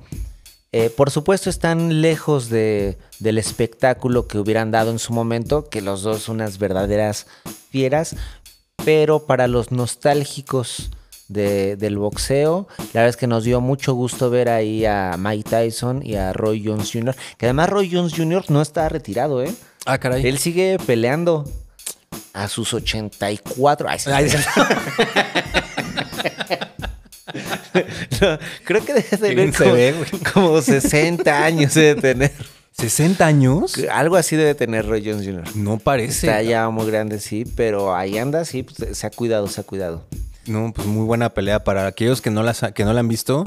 Eh, 0.71 0.91
por 0.91 1.11
supuesto 1.11 1.49
están 1.49 2.03
lejos 2.03 2.51
de, 2.51 2.99
del 3.21 3.39
espectáculo 3.39 4.29
que 4.29 4.39
hubieran 4.39 4.71
dado 4.71 4.91
en 4.91 4.99
su 4.99 5.15
momento, 5.15 5.71
que 5.71 5.81
los 5.81 6.03
dos 6.03 6.29
unas 6.29 6.59
verdaderas 6.59 7.27
fieras, 7.71 8.17
pero 8.85 9.27
para 9.27 9.49
los 9.49 9.73
nostálgicos 9.73 10.91
de, 11.29 11.77
del 11.77 11.99
boxeo, 11.99 12.67
la 12.79 13.01
verdad 13.03 13.11
es 13.11 13.17
que 13.17 13.27
nos 13.27 13.45
dio 13.45 13.61
mucho 13.61 13.95
gusto 13.95 14.31
ver 14.31 14.49
ahí 14.49 14.85
a 14.85 15.17
Mike 15.19 15.49
Tyson 15.49 16.05
y 16.05 16.17
a 16.17 16.33
Roy 16.33 16.65
Jones 16.65 16.91
Jr., 16.93 17.15
que 17.37 17.47
además 17.47 17.69
Roy 17.69 17.91
Jones 17.93 18.15
Jr. 18.17 18.45
no 18.49 18.63
está 18.63 18.89
retirado, 18.89 19.43
¿eh? 19.43 19.53
Ah, 19.87 19.99
caray. 19.99 20.27
Él 20.27 20.39
sigue 20.39 20.79
peleando 20.85 21.45
a 22.33 22.49
sus 22.49 22.75
84. 22.75 23.89
Ay, 23.89 23.99
Ay, 24.07 24.31
no, 28.21 28.39
creo 28.65 28.85
que 28.85 28.95
debe 28.95 29.09
de 29.11 29.17
tener 29.19 29.55
como, 29.55 29.73
ve, 29.73 29.95
como, 30.33 30.63
60 30.63 31.45
años 31.45 31.75
debe 31.75 32.01
tener. 32.01 32.33
¿60 32.77 33.21
años? 33.23 33.75
Algo 33.91 34.17
así 34.17 34.37
debe 34.37 34.55
tener 34.55 34.87
Roy 34.87 35.03
Jones 35.05 35.27
Jr. 35.27 35.57
No 35.57 35.79
parece. 35.79 36.27
Está 36.29 36.43
ya 36.43 36.69
muy 36.71 36.87
grande, 36.87 37.19
sí, 37.19 37.45
pero 37.57 37.95
ahí 37.95 38.19
anda, 38.19 38.45
sí, 38.45 38.63
pues, 38.63 38.97
se 38.97 39.07
ha 39.07 39.11
cuidado, 39.11 39.49
se 39.49 39.61
ha 39.61 39.65
cuidado. 39.65 40.05
No, 40.49 40.73
pues 40.73 40.87
muy 40.87 41.05
buena 41.05 41.35
pelea 41.35 41.63
para 41.63 41.87
aquellos 41.87 42.21
que 42.21 42.31
no, 42.31 42.43
las, 42.43 42.61
que 42.75 42.85
no 42.85 42.93
la 42.93 43.01
han 43.01 43.09
visto. 43.09 43.45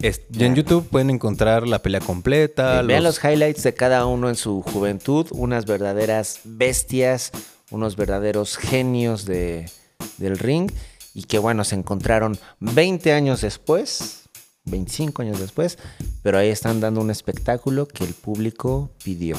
Es, 0.00 0.22
ya 0.28 0.46
en 0.46 0.54
YouTube 0.54 0.88
pueden 0.88 1.10
encontrar 1.10 1.66
la 1.66 1.80
pelea 1.80 2.00
completa. 2.00 2.82
Vean 2.82 3.02
los... 3.02 3.22
los 3.22 3.24
highlights 3.24 3.62
de 3.62 3.74
cada 3.74 4.06
uno 4.06 4.28
en 4.28 4.34
su 4.34 4.62
juventud, 4.62 5.26
unas 5.30 5.64
verdaderas 5.64 6.40
bestias, 6.44 7.32
unos 7.70 7.96
verdaderos 7.96 8.56
genios 8.56 9.24
de, 9.24 9.70
del 10.18 10.38
ring 10.38 10.70
y 11.14 11.22
que 11.22 11.38
bueno, 11.38 11.64
se 11.64 11.74
encontraron 11.74 12.38
20 12.60 13.12
años 13.12 13.40
después, 13.40 14.28
25 14.64 15.22
años 15.22 15.40
después, 15.40 15.78
pero 16.22 16.38
ahí 16.38 16.50
están 16.50 16.80
dando 16.80 17.00
un 17.00 17.10
espectáculo 17.10 17.88
que 17.88 18.04
el 18.04 18.12
público 18.12 18.90
pidió. 19.02 19.36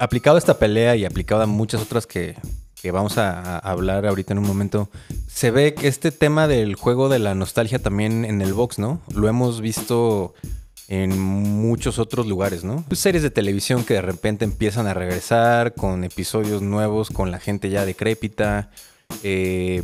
Aplicado 0.00 0.36
a 0.36 0.38
esta 0.38 0.58
pelea 0.58 0.96
y 0.96 1.04
aplicado 1.04 1.42
a 1.42 1.46
muchas 1.46 1.80
otras 1.80 2.06
que, 2.06 2.34
que 2.80 2.90
vamos 2.90 3.18
a, 3.18 3.56
a, 3.56 3.58
hablar 3.58 4.06
ahorita 4.06 4.32
en 4.32 4.38
un 4.38 4.46
momento, 4.46 4.88
se 5.26 5.50
ve 5.50 5.74
que 5.74 5.88
este 5.88 6.12
tema 6.12 6.46
del 6.48 6.74
juego 6.74 7.08
de 7.08 7.18
la 7.18 7.34
nostalgia 7.34 7.78
también 7.78 8.24
en 8.24 8.40
el 8.42 8.54
box, 8.54 8.78
¿no? 8.78 9.00
Lo 9.14 9.28
hemos 9.28 9.60
visto 9.60 10.34
en 10.88 11.18
muchos 11.18 11.98
otros 11.98 12.26
lugares, 12.26 12.62
¿no? 12.62 12.84
Pues 12.86 13.00
series 13.00 13.22
de 13.22 13.30
televisión 13.30 13.84
que 13.84 13.94
de 13.94 14.02
repente 14.02 14.44
empiezan 14.44 14.86
a 14.86 14.94
regresar 14.94 15.74
con 15.74 16.04
episodios 16.04 16.62
nuevos, 16.62 17.10
con 17.10 17.30
la 17.30 17.40
gente 17.40 17.70
ya 17.70 17.84
decrépita, 17.84 18.70
eh, 19.22 19.82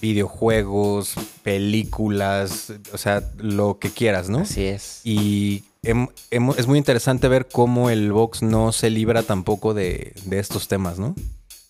videojuegos, 0.00 1.14
películas, 1.42 2.72
o 2.92 2.98
sea, 2.98 3.22
lo 3.36 3.78
que 3.78 3.90
quieras, 3.90 4.28
¿no? 4.28 4.38
Así 4.40 4.64
es. 4.64 5.00
Y 5.04 5.64
hem, 5.84 6.08
hem, 6.32 6.50
es 6.56 6.66
muy 6.66 6.78
interesante 6.78 7.28
ver 7.28 7.46
cómo 7.46 7.88
el 7.88 8.10
box 8.10 8.42
no 8.42 8.72
se 8.72 8.90
libra 8.90 9.22
tampoco 9.22 9.74
de, 9.74 10.12
de 10.24 10.40
estos 10.40 10.66
temas, 10.66 10.98
¿no? 10.98 11.14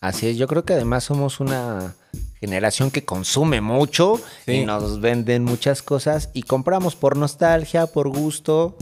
Así 0.00 0.28
es, 0.28 0.36
yo 0.36 0.46
creo 0.46 0.64
que 0.64 0.74
además 0.74 1.04
somos 1.04 1.40
una 1.40 1.94
generación 2.40 2.90
que 2.90 3.04
consume 3.04 3.60
mucho 3.60 4.20
sí. 4.44 4.52
y 4.52 4.64
nos 4.66 5.00
venden 5.00 5.44
muchas 5.44 5.82
cosas 5.82 6.30
y 6.34 6.42
compramos 6.42 6.96
por 6.96 7.16
nostalgia, 7.16 7.86
por 7.86 8.08
gusto. 8.08 8.76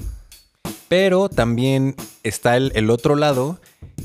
Pero 0.89 1.29
también 1.29 1.97
está 2.23 2.57
el, 2.57 2.73
el 2.75 2.91
otro 2.91 3.17
lado 3.17 3.59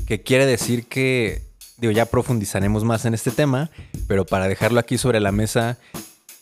que 0.06 0.22
quiere 0.22 0.46
decir 0.46 0.86
que, 0.86 1.42
digo, 1.78 1.92
ya 1.92 2.06
profundizaremos 2.06 2.84
más 2.84 3.04
en 3.04 3.14
este 3.14 3.30
tema, 3.30 3.70
pero 4.06 4.24
para 4.24 4.48
dejarlo 4.48 4.80
aquí 4.80 4.98
sobre 4.98 5.20
la 5.20 5.32
mesa, 5.32 5.78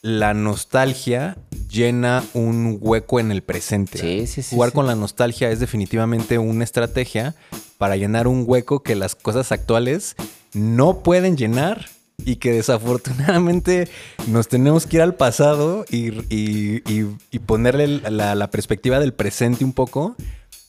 la 0.02 0.34
nostalgia 0.34 1.36
llena 1.68 2.24
un 2.34 2.78
hueco 2.80 3.20
en 3.20 3.32
el 3.32 3.42
presente. 3.42 3.98
Sí, 3.98 4.26
sí, 4.26 4.42
sí, 4.42 4.54
Jugar 4.54 4.70
sí. 4.70 4.74
con 4.74 4.86
la 4.86 4.94
nostalgia 4.94 5.50
es 5.50 5.60
definitivamente 5.60 6.38
una 6.38 6.64
estrategia 6.64 7.34
para 7.78 7.96
llenar 7.96 8.26
un 8.26 8.44
hueco 8.46 8.82
que 8.82 8.94
las 8.94 9.14
cosas 9.14 9.52
actuales 9.52 10.16
no 10.52 11.00
pueden 11.00 11.36
llenar 11.36 11.86
y 12.24 12.36
que 12.36 12.52
desafortunadamente 12.52 13.88
nos 14.26 14.48
tenemos 14.48 14.86
que 14.86 14.96
ir 14.96 15.02
al 15.02 15.14
pasado 15.14 15.84
y, 15.88 16.08
y, 16.34 16.82
y, 16.86 17.16
y 17.30 17.38
ponerle 17.38 17.86
la, 17.86 18.34
la, 18.34 18.50
perspectiva 18.50 18.98
del 18.98 19.12
presente 19.12 19.64
un 19.64 19.72
poco 19.72 20.16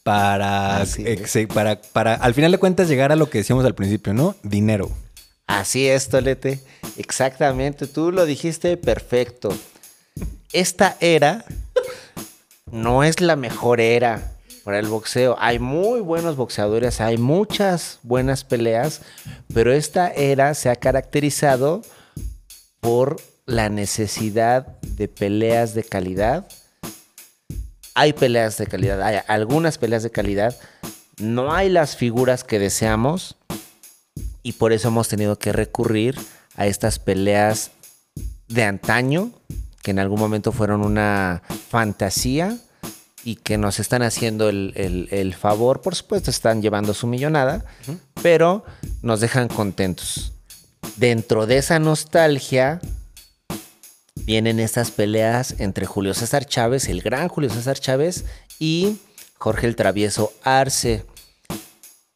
para, 0.03 0.85
para, 1.53 1.81
para, 1.81 2.13
al 2.15 2.33
final 2.33 2.51
de 2.51 2.57
cuentas, 2.57 2.87
llegar 2.87 3.11
a 3.11 3.15
lo 3.15 3.29
que 3.29 3.39
decíamos 3.39 3.65
al 3.65 3.75
principio, 3.75 4.13
¿no? 4.13 4.35
Dinero. 4.43 4.89
Así 5.47 5.87
es, 5.87 6.09
Tolete. 6.09 6.59
Exactamente. 6.97 7.87
Tú 7.87 8.11
lo 8.11 8.25
dijiste 8.25 8.77
perfecto. 8.77 9.49
Esta 10.53 10.97
era 10.99 11.45
no 12.71 13.03
es 13.03 13.19
la 13.19 13.35
mejor 13.35 13.81
era 13.81 14.31
para 14.63 14.79
el 14.79 14.87
boxeo. 14.87 15.35
Hay 15.39 15.59
muy 15.59 16.01
buenos 16.01 16.35
boxeadores, 16.35 17.01
hay 17.01 17.17
muchas 17.17 17.99
buenas 18.03 18.43
peleas, 18.43 19.01
pero 19.53 19.73
esta 19.73 20.09
era 20.09 20.53
se 20.53 20.69
ha 20.69 20.75
caracterizado 20.75 21.81
por 22.79 23.17
la 23.45 23.69
necesidad 23.69 24.79
de 24.81 25.07
peleas 25.07 25.73
de 25.73 25.83
calidad. 25.83 26.47
Hay 27.95 28.13
peleas 28.13 28.57
de 28.57 28.67
calidad, 28.67 29.01
hay 29.01 29.19
algunas 29.27 29.77
peleas 29.77 30.03
de 30.03 30.11
calidad. 30.11 30.55
No 31.17 31.53
hay 31.53 31.69
las 31.69 31.95
figuras 31.95 32.43
que 32.43 32.59
deseamos 32.59 33.35
y 34.43 34.53
por 34.53 34.71
eso 34.71 34.87
hemos 34.87 35.07
tenido 35.07 35.37
que 35.37 35.51
recurrir 35.51 36.15
a 36.55 36.67
estas 36.67 36.99
peleas 36.99 37.71
de 38.47 38.63
antaño, 38.63 39.31
que 39.81 39.91
en 39.91 39.99
algún 39.99 40.19
momento 40.19 40.51
fueron 40.51 40.81
una 40.81 41.41
fantasía 41.69 42.57
y 43.29 43.35
que 43.35 43.57
nos 43.57 43.79
están 43.79 44.01
haciendo 44.01 44.49
el, 44.49 44.73
el, 44.75 45.07
el 45.11 45.33
favor. 45.35 45.81
Por 45.81 45.93
supuesto, 45.95 46.31
están 46.31 46.61
llevando 46.61 46.93
su 46.93 47.05
millonada, 47.05 47.63
uh 47.87 47.91
-huh. 47.91 47.97
pero 48.23 48.63
nos 49.01 49.19
dejan 49.19 49.47
contentos. 49.49 50.31
Dentro 50.97 51.45
de 51.45 51.57
esa 51.57 51.77
nostalgia 51.79 52.79
vienen 54.15 54.59
estas 54.59 54.91
peleas 54.91 55.55
entre 55.59 55.85
Julio 55.85 56.13
César 56.13 56.45
Chávez, 56.45 56.87
el 56.89 57.01
gran 57.01 57.27
Julio 57.27 57.49
César 57.49 57.77
Chávez, 57.79 58.25
y 58.59 58.97
Jorge 59.37 59.67
el 59.67 59.75
Travieso 59.75 60.33
Arce, 60.43 61.05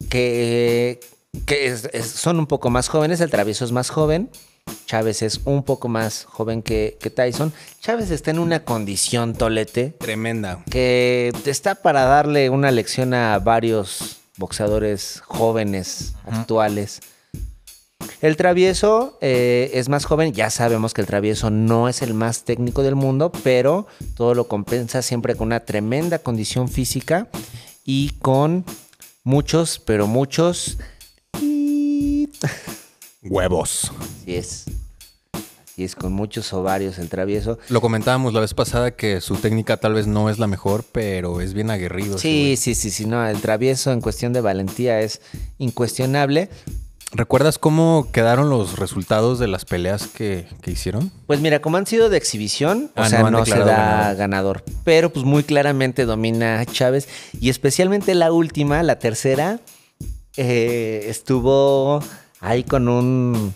que 0.10 1.00
que 1.48 1.66
es- 1.68 1.90
es- 1.94 2.06
son 2.12 2.38
un 2.40 2.46
poco 2.48 2.70
más 2.70 2.88
jóvenes. 2.90 3.20
El 3.20 3.32
travieso 3.32 3.66
es 3.66 3.72
más 3.72 3.90
joven. 3.90 4.30
Chávez 4.94 5.24
es 5.24 5.42
un 5.46 5.64
poco 5.64 5.88
más 5.88 6.26
joven 6.26 6.62
que, 6.62 7.00
que 7.02 7.10
Tyson. 7.10 7.52
Chávez 7.80 8.12
está 8.12 8.30
en 8.30 8.38
una 8.38 8.64
condición, 8.64 9.34
Tolete, 9.34 9.96
Tremenda. 9.98 10.64
que 10.70 11.34
está 11.46 11.74
para 11.74 12.04
darle 12.04 12.52
una 12.52 12.70
lección 12.70 13.16
a 13.16 13.40
varios 13.40 14.18
boxeadores 14.38 15.24
jóvenes, 15.26 16.14
actuales. 16.28 17.00
El 18.22 18.38
travieso 18.38 19.18
eh, 19.20 19.72
es 19.74 19.90
más 19.90 20.06
joven, 20.06 20.32
ya 20.32 20.52
sabemos 20.52 20.94
que 20.94 21.02
el 21.02 21.08
travieso 21.08 21.50
no 21.50 21.90
es 21.90 22.04
el 22.04 22.14
más 22.14 22.44
técnico 22.44 22.84
del 22.84 22.94
mundo, 22.94 23.32
pero 23.44 23.88
todo 24.16 24.36
lo 24.36 24.48
compensa 24.48 25.02
siempre 25.02 25.34
con 25.34 25.48
una 25.48 25.62
tremenda 25.62 26.20
condición 26.20 26.70
física 26.70 27.30
y 27.84 28.12
con 28.22 28.64
muchos, 29.24 29.80
pero 29.80 30.06
muchos... 30.06 30.78
Huevos. 33.26 33.92
Así 34.22 34.36
es. 34.36 34.66
Así 35.64 35.84
es, 35.84 35.96
con 35.96 36.14
muchos 36.14 36.54
ovarios 36.54 37.00
el 37.00 37.10
travieso. 37.10 37.58
Lo 37.70 37.82
comentábamos 37.82 38.34
la 38.34 38.40
vez 38.42 38.54
pasada 38.54 38.92
que 38.92 39.22
su 39.22 39.36
técnica 39.38 39.78
tal 39.78 39.94
vez 39.96 40.06
no 40.06 40.30
es 40.30 40.38
la 40.38 40.46
mejor, 40.48 40.86
pero 40.92 41.42
es 41.42 41.54
bien 41.56 41.72
aguerrido. 41.72 42.18
Sí, 42.20 42.56
sí, 42.58 42.76
sí, 42.76 42.92
sí, 42.92 43.06
no, 43.06 43.26
el 43.28 43.42
travieso 43.42 43.92
en 43.92 44.00
cuestión 44.02 44.34
de 44.34 44.42
valentía 44.42 45.00
es 45.02 45.22
incuestionable. 45.58 46.50
¿Recuerdas 47.16 47.60
cómo 47.60 48.08
quedaron 48.12 48.50
los 48.50 48.78
resultados 48.80 49.38
de 49.40 49.48
las 49.48 49.66
peleas 49.66 50.08
que, 50.08 50.48
que 50.62 50.72
hicieron? 50.72 51.12
Pues 51.28 51.42
mira, 51.42 51.60
como 51.62 51.78
han 51.78 51.86
sido 51.88 52.10
de 52.10 52.18
exhibición, 52.18 52.92
o 52.96 53.02
Ah, 53.02 53.10
sea, 53.10 53.20
no 53.22 53.30
no, 53.32 53.46
se 53.46 53.58
da 53.58 53.66
ganador. 54.14 54.18
ganador. 54.18 54.64
Pero 54.84 55.14
pues 55.14 55.24
muy 55.26 55.44
claramente 55.44 56.06
domina 56.06 56.64
Chávez. 56.66 57.08
Y 57.40 57.50
especialmente 57.50 58.14
la 58.16 58.32
última, 58.32 58.82
la 58.84 58.98
tercera, 58.98 59.60
eh, 60.38 61.06
estuvo 61.08 62.00
ahí 62.44 62.64
con 62.64 62.88
un, 62.90 63.56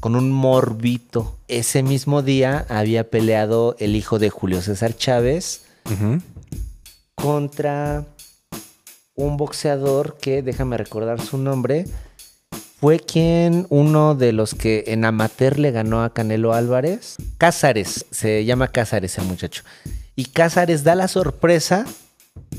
con 0.00 0.14
un 0.14 0.30
morbito. 0.30 1.36
Ese 1.48 1.82
mismo 1.82 2.22
día 2.22 2.66
había 2.68 3.10
peleado 3.10 3.74
el 3.78 3.96
hijo 3.96 4.18
de 4.18 4.30
Julio 4.30 4.62
César 4.62 4.94
Chávez 4.94 5.62
contra 7.14 8.04
un 9.14 9.36
boxeador 9.36 10.18
que, 10.20 10.42
déjame 10.42 10.76
recordar 10.76 11.20
su 11.20 11.38
nombre, 11.38 11.86
fue 12.78 13.00
quien 13.00 13.66
uno 13.70 14.14
de 14.14 14.32
los 14.32 14.54
que 14.54 14.84
en 14.88 15.04
amateur 15.04 15.58
le 15.58 15.72
ganó 15.72 16.04
a 16.04 16.12
Canelo 16.12 16.52
Álvarez. 16.52 17.16
Cázares, 17.38 18.04
se 18.10 18.44
llama 18.44 18.68
Cázares 18.68 19.16
el 19.18 19.24
muchacho. 19.24 19.62
Y 20.14 20.26
Cázares 20.26 20.84
da 20.84 20.94
la 20.94 21.08
sorpresa, 21.08 21.86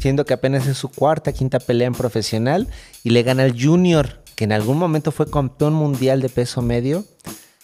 siendo 0.01 0.25
que 0.25 0.33
apenas 0.33 0.65
es 0.67 0.77
su 0.77 0.89
cuarta, 0.89 1.31
quinta 1.31 1.59
pelea 1.59 1.87
en 1.87 1.93
profesional, 1.93 2.67
y 3.03 3.11
le 3.11 3.23
gana 3.23 3.43
al 3.43 3.61
Junior, 3.61 4.21
que 4.39 4.45
en 4.45 4.53
algún 4.53 4.77
momento 4.77 5.11
fue 5.11 5.29
campeón 5.29 5.73
mundial 5.73 6.21
de 6.21 6.29
peso 6.29 6.61
medio. 6.61 7.03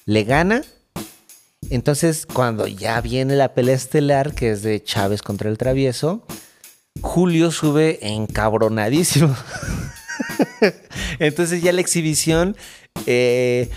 Le 0.04 0.26
gana. 0.26 0.62
Entonces, 1.70 2.26
cuando 2.26 2.68
ya 2.68 3.00
viene 3.00 3.38
la 3.38 3.54
pelea 3.54 3.76
estelar, 3.76 4.34
que 4.36 4.52
es 4.52 4.62
de 4.62 4.84
Chávez 4.84 5.22
contra 5.22 5.50
el 5.50 5.58
Travieso, 5.58 6.28
Julio 7.00 7.52
sube 7.52 8.00
encabronadísimo. 8.06 9.34
Entonces 11.20 11.62
ya 11.62 11.72
la 11.72 11.80
exhibición, 11.80 12.58
eh, 13.06 13.70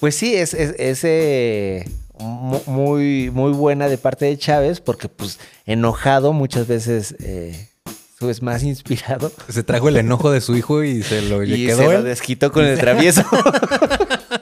pues 0.00 0.14
sí, 0.14 0.34
es, 0.34 0.54
eh, 0.54 1.84
mu- 2.18 2.62
muy, 2.64 3.30
muy 3.30 3.52
buena 3.52 3.88
de 3.88 3.98
parte 3.98 4.24
de 4.24 4.38
Chávez, 4.38 4.80
porque 4.80 5.10
pues 5.10 5.38
enojado 5.66 6.32
muchas 6.32 6.66
veces 6.66 7.14
eh, 7.20 7.68
subes 8.22 8.40
más 8.40 8.62
inspirado. 8.62 9.32
Se 9.48 9.64
trajo 9.64 9.88
el 9.88 9.96
enojo 9.96 10.30
de 10.30 10.40
su 10.40 10.56
hijo 10.56 10.84
y 10.84 11.02
se 11.02 11.22
lo 11.22 11.42
Y 11.44 11.66
quedó 11.66 11.78
se 11.78 11.92
lo 11.92 12.02
desquitó 12.04 12.52
con 12.52 12.64
el 12.64 12.78
travieso. 12.78 13.24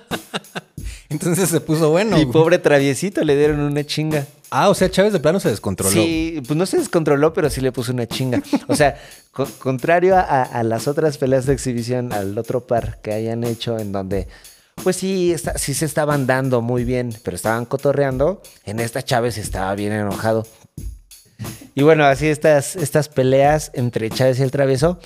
Entonces 1.08 1.48
se 1.48 1.60
puso 1.60 1.90
bueno. 1.90 2.18
y 2.20 2.26
pobre 2.26 2.58
traviesito 2.58 3.24
le 3.24 3.36
dieron 3.36 3.60
una 3.60 3.84
chinga. 3.84 4.26
Ah, 4.50 4.68
o 4.68 4.74
sea, 4.74 4.90
Chávez 4.90 5.12
de 5.12 5.20
plano 5.20 5.40
se 5.40 5.48
descontroló. 5.48 5.92
Sí, 5.92 6.40
pues 6.46 6.56
no 6.56 6.66
se 6.66 6.78
descontroló, 6.78 7.32
pero 7.32 7.50
sí 7.50 7.60
le 7.60 7.72
puso 7.72 7.92
una 7.92 8.06
chinga. 8.06 8.42
O 8.68 8.76
sea, 8.76 8.96
co- 9.32 9.48
contrario 9.58 10.16
a, 10.16 10.20
a- 10.20 10.42
a 10.42 10.62
las 10.62 10.86
otras 10.88 11.18
peleas 11.18 11.46
de 11.46 11.52
exhibición, 11.54 12.12
al 12.12 12.36
otro 12.38 12.66
par 12.66 12.98
que 13.02 13.12
hayan 13.12 13.44
hecho, 13.44 13.78
en 13.78 13.92
donde, 13.92 14.28
pues 14.82 14.96
sí, 14.96 15.32
está- 15.32 15.56
sí 15.58 15.74
se 15.74 15.84
estaban 15.86 16.26
dando 16.26 16.62
muy 16.62 16.84
bien, 16.84 17.12
pero 17.24 17.34
estaban 17.34 17.64
cotorreando, 17.64 18.42
en 18.64 18.78
esta 18.80 19.02
Chávez 19.02 19.38
estaba 19.38 19.74
bien 19.74 19.92
enojado. 19.92 20.46
Y 21.74 21.82
bueno, 21.82 22.04
así 22.04 22.26
estas, 22.26 22.76
estas 22.76 23.08
peleas 23.08 23.70
entre 23.74 24.10
Chávez 24.10 24.38
y 24.38 24.42
el 24.42 24.50
Travieso. 24.50 24.98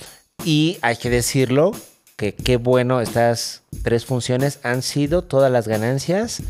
Y 0.43 0.77
hay 0.81 0.97
que 0.97 1.09
decirlo, 1.09 1.71
que 2.15 2.33
qué 2.33 2.57
bueno, 2.57 3.01
estas 3.01 3.63
tres 3.83 4.05
funciones 4.05 4.59
han 4.63 4.81
sido 4.81 5.23
todas 5.23 5.51
las 5.51 5.67
ganancias 5.67 6.41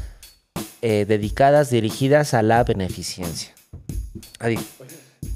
eh, 0.82 1.06
dedicadas, 1.08 1.70
dirigidas 1.70 2.34
a 2.34 2.42
la 2.44 2.64
beneficencia. 2.64 3.54
Adi. 4.40 4.60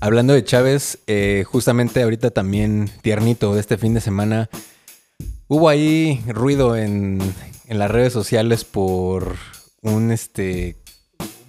Hablando 0.02 0.34
de 0.34 0.44
Chávez, 0.44 1.00
eh, 1.08 1.44
justamente 1.48 2.04
ahorita 2.04 2.30
también 2.30 2.90
tiernito 3.02 3.54
de 3.56 3.60
este 3.60 3.78
fin 3.78 3.94
de 3.94 4.02
semana, 4.02 4.50
hubo 5.48 5.68
ahí 5.68 6.24
ruido 6.28 6.78
en, 6.78 7.20
en 7.68 7.80
las 7.80 7.90
redes 7.90 8.14
sociales 8.14 8.64
por 8.64 9.36
un 9.82 10.12
este 10.12 10.78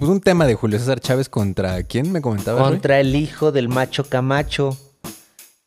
pues 0.00 0.10
un 0.10 0.20
tema 0.22 0.46
de 0.46 0.54
Julio 0.54 0.78
César 0.78 0.98
Chávez 0.98 1.28
contra 1.28 1.82
quién 1.82 2.10
me 2.10 2.22
comentaba. 2.22 2.62
Contra 2.62 2.98
el 3.00 3.14
hijo 3.14 3.52
del 3.52 3.68
macho 3.68 4.04
Camacho, 4.04 4.76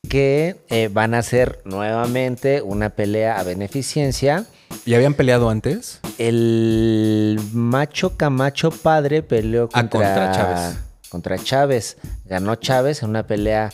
que 0.09 0.55
eh, 0.69 0.89
van 0.91 1.13
a 1.13 1.19
hacer 1.19 1.61
nuevamente 1.65 2.61
una 2.63 2.89
pelea 2.89 3.39
a 3.39 3.43
beneficencia. 3.43 4.45
¿Y 4.85 4.95
habían 4.95 5.13
peleado 5.13 5.49
antes? 5.51 5.99
El 6.17 7.39
macho 7.53 8.17
Camacho 8.17 8.71
padre 8.71 9.21
peleó 9.21 9.69
Ah, 9.71 9.81
contra, 9.81 9.99
contra 9.99 10.31
Chávez. 10.31 10.77
contra 11.09 11.37
Chávez. 11.37 11.97
Ganó 12.25 12.55
Chávez 12.55 13.03
en 13.03 13.09
una 13.11 13.27
pelea 13.27 13.69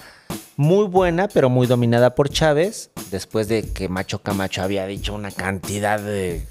muy 0.58 0.88
buena, 0.88 1.30
pero 1.30 1.50
muy 1.50 1.67
dominada 1.67 2.15
por 2.15 2.30
Chávez. 2.30 2.91
Después 3.12 3.48
de 3.48 3.63
que 3.72 3.88
Macho 3.88 4.22
Camacho 4.22 4.62
había 4.62 4.86
dicho 4.88 5.13
una 5.13 5.32
cantidad 5.32 6.02
de. 6.02 6.45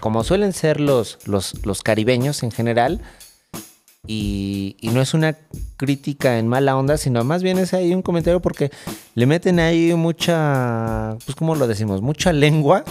Como 0.00 0.24
suelen 0.24 0.52
ser 0.52 0.80
los, 0.80 1.18
los, 1.26 1.64
los 1.66 1.82
caribeños 1.82 2.42
en 2.42 2.50
general. 2.50 3.00
Y, 4.08 4.76
y 4.80 4.90
no 4.90 5.00
es 5.02 5.14
una 5.14 5.36
crítica 5.76 6.38
en 6.38 6.46
mala 6.46 6.76
onda, 6.76 6.96
sino 6.96 7.24
más 7.24 7.42
bien 7.42 7.58
es 7.58 7.74
ahí 7.74 7.92
un 7.92 8.02
comentario 8.02 8.40
porque 8.40 8.70
le 9.16 9.26
meten 9.26 9.58
ahí 9.58 9.92
mucha, 9.94 11.16
pues 11.24 11.34
como 11.34 11.56
lo 11.56 11.66
decimos, 11.66 12.02
mucha 12.02 12.32
lengua 12.32 12.84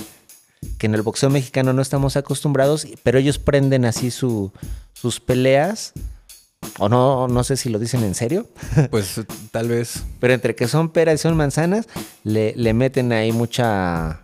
que 0.77 0.87
en 0.87 0.93
el 0.95 1.03
boxeo 1.03 1.29
mexicano 1.29 1.71
no 1.71 1.81
estamos 1.81 2.17
acostumbrados, 2.17 2.85
pero 3.03 3.17
ellos 3.17 3.39
prenden 3.39 3.85
así 3.85 4.11
su, 4.11 4.51
sus 4.93 5.19
peleas. 5.21 5.93
O 6.79 6.89
no, 6.89 7.27
no 7.27 7.43
sé 7.43 7.55
si 7.57 7.69
lo 7.69 7.77
dicen 7.79 8.03
en 8.03 8.15
serio, 8.15 8.47
Pues 8.89 9.21
tal 9.51 9.67
vez 9.69 10.03
pero 10.19 10.33
entre 10.33 10.55
que 10.55 10.67
son 10.67 10.89
peras 10.89 11.15
y 11.15 11.17
son 11.19 11.37
manzanas, 11.37 11.87
le, 12.23 12.53
le 12.57 12.73
meten 12.73 13.13
ahí 13.13 13.31
mucha... 13.31 14.21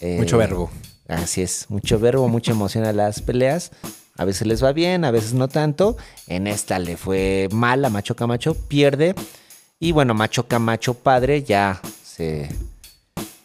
eh, 0.00 0.16
mucho 0.18 0.36
verbo. 0.36 0.70
Así 1.08 1.42
es, 1.42 1.66
mucho 1.68 1.98
verbo, 1.98 2.28
mucha 2.28 2.52
emoción 2.52 2.84
a 2.84 2.92
las 2.92 3.22
peleas. 3.22 3.70
A 4.16 4.24
veces 4.24 4.46
les 4.46 4.64
va 4.64 4.72
bien, 4.72 5.04
a 5.04 5.10
veces 5.10 5.34
no 5.34 5.48
tanto. 5.48 5.96
En 6.26 6.46
esta 6.46 6.78
le 6.78 6.96
fue 6.96 7.48
mal 7.52 7.84
a 7.84 7.90
Macho 7.90 8.16
Camacho, 8.16 8.54
pierde. 8.54 9.14
Y 9.78 9.92
bueno, 9.92 10.14
Macho 10.14 10.48
Camacho 10.48 10.94
padre 10.94 11.42
ya 11.42 11.80
se 12.02 12.48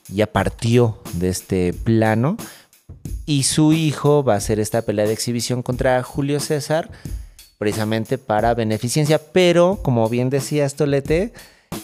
ya 0.08 0.28
partió 0.28 1.00
de 1.14 1.30
este 1.30 1.74
plano. 1.74 2.38
Y 3.26 3.44
su 3.44 3.74
hijo 3.74 4.24
va 4.24 4.36
a 4.36 4.38
hacer 4.38 4.60
esta 4.60 4.82
pelea 4.82 5.06
de 5.06 5.14
exhibición 5.14 5.62
contra 5.62 6.02
Julio 6.04 6.40
César, 6.40 6.90
precisamente 7.58 8.18
para 8.18 8.54
beneficencia. 8.54 9.20
Pero, 9.32 9.80
como 9.82 10.08
bien 10.10 10.30
decía 10.30 10.68
Stolete, 10.68 11.34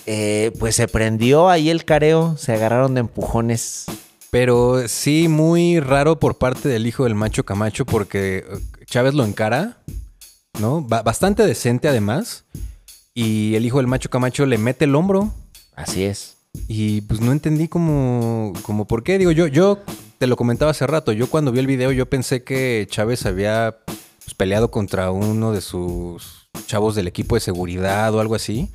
eh, 0.05 0.51
pues 0.59 0.75
se 0.75 0.87
prendió 0.87 1.49
ahí 1.49 1.69
el 1.69 1.85
careo, 1.85 2.37
se 2.37 2.53
agarraron 2.53 2.93
de 2.93 3.01
empujones. 3.01 3.85
Pero 4.29 4.87
sí, 4.87 5.27
muy 5.27 5.79
raro 5.79 6.19
por 6.19 6.37
parte 6.37 6.67
del 6.69 6.85
hijo 6.85 7.05
del 7.05 7.15
macho 7.15 7.45
Camacho, 7.45 7.85
porque 7.85 8.39
eh, 8.39 8.85
Chávez 8.85 9.13
lo 9.13 9.23
encara, 9.23 9.77
¿no? 10.59 10.81
Ba- 10.81 11.01
bastante 11.01 11.45
decente 11.45 11.87
además. 11.87 12.43
Y 13.13 13.55
el 13.55 13.65
hijo 13.65 13.77
del 13.77 13.87
macho 13.87 14.09
Camacho 14.09 14.45
le 14.45 14.57
mete 14.57 14.85
el 14.85 14.95
hombro. 14.95 15.33
Así 15.75 16.03
es. 16.03 16.35
Y 16.67 17.01
pues 17.01 17.21
no 17.21 17.31
entendí 17.31 17.67
como, 17.67 18.53
como 18.63 18.85
por 18.85 19.03
qué. 19.03 19.17
Digo, 19.17 19.31
yo, 19.31 19.47
yo 19.47 19.79
te 20.17 20.27
lo 20.27 20.35
comentaba 20.35 20.71
hace 20.71 20.85
rato. 20.87 21.11
Yo 21.13 21.29
cuando 21.29 21.51
vi 21.51 21.59
el 21.59 21.67
video, 21.67 21.91
yo 21.91 22.07
pensé 22.07 22.43
que 22.43 22.85
Chávez 22.89 23.25
había 23.25 23.77
pues, 23.85 24.33
peleado 24.35 24.69
contra 24.71 25.09
uno 25.11 25.51
de 25.51 25.61
sus 25.61 26.47
chavos 26.67 26.95
del 26.95 27.07
equipo 27.07 27.35
de 27.35 27.41
seguridad 27.41 28.13
o 28.13 28.19
algo 28.19 28.35
así. 28.35 28.69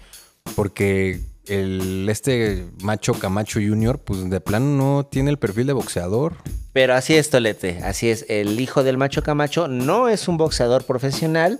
Porque 0.57 1.21
el 1.47 2.09
este 2.09 2.67
macho 2.83 3.15
Camacho 3.15 3.61
Jr., 3.61 3.99
pues 3.99 4.29
de 4.31 4.41
plano 4.41 4.77
no 4.77 5.07
tiene 5.07 5.31
el 5.31 5.39
perfil 5.39 5.67
de 5.67 5.73
boxeador. 5.73 6.37
Pero 6.73 6.95
así 6.95 7.15
es, 7.15 7.31
Tolete. 7.31 7.81
Así 7.83 8.09
es. 8.09 8.25
El 8.29 8.59
hijo 8.61 8.83
del 8.83 8.97
macho 8.97 9.23
Camacho 9.23 9.69
no 9.69 10.09
es 10.09 10.29
un 10.29 10.37
boxeador 10.37 10.85
profesional, 10.85 11.59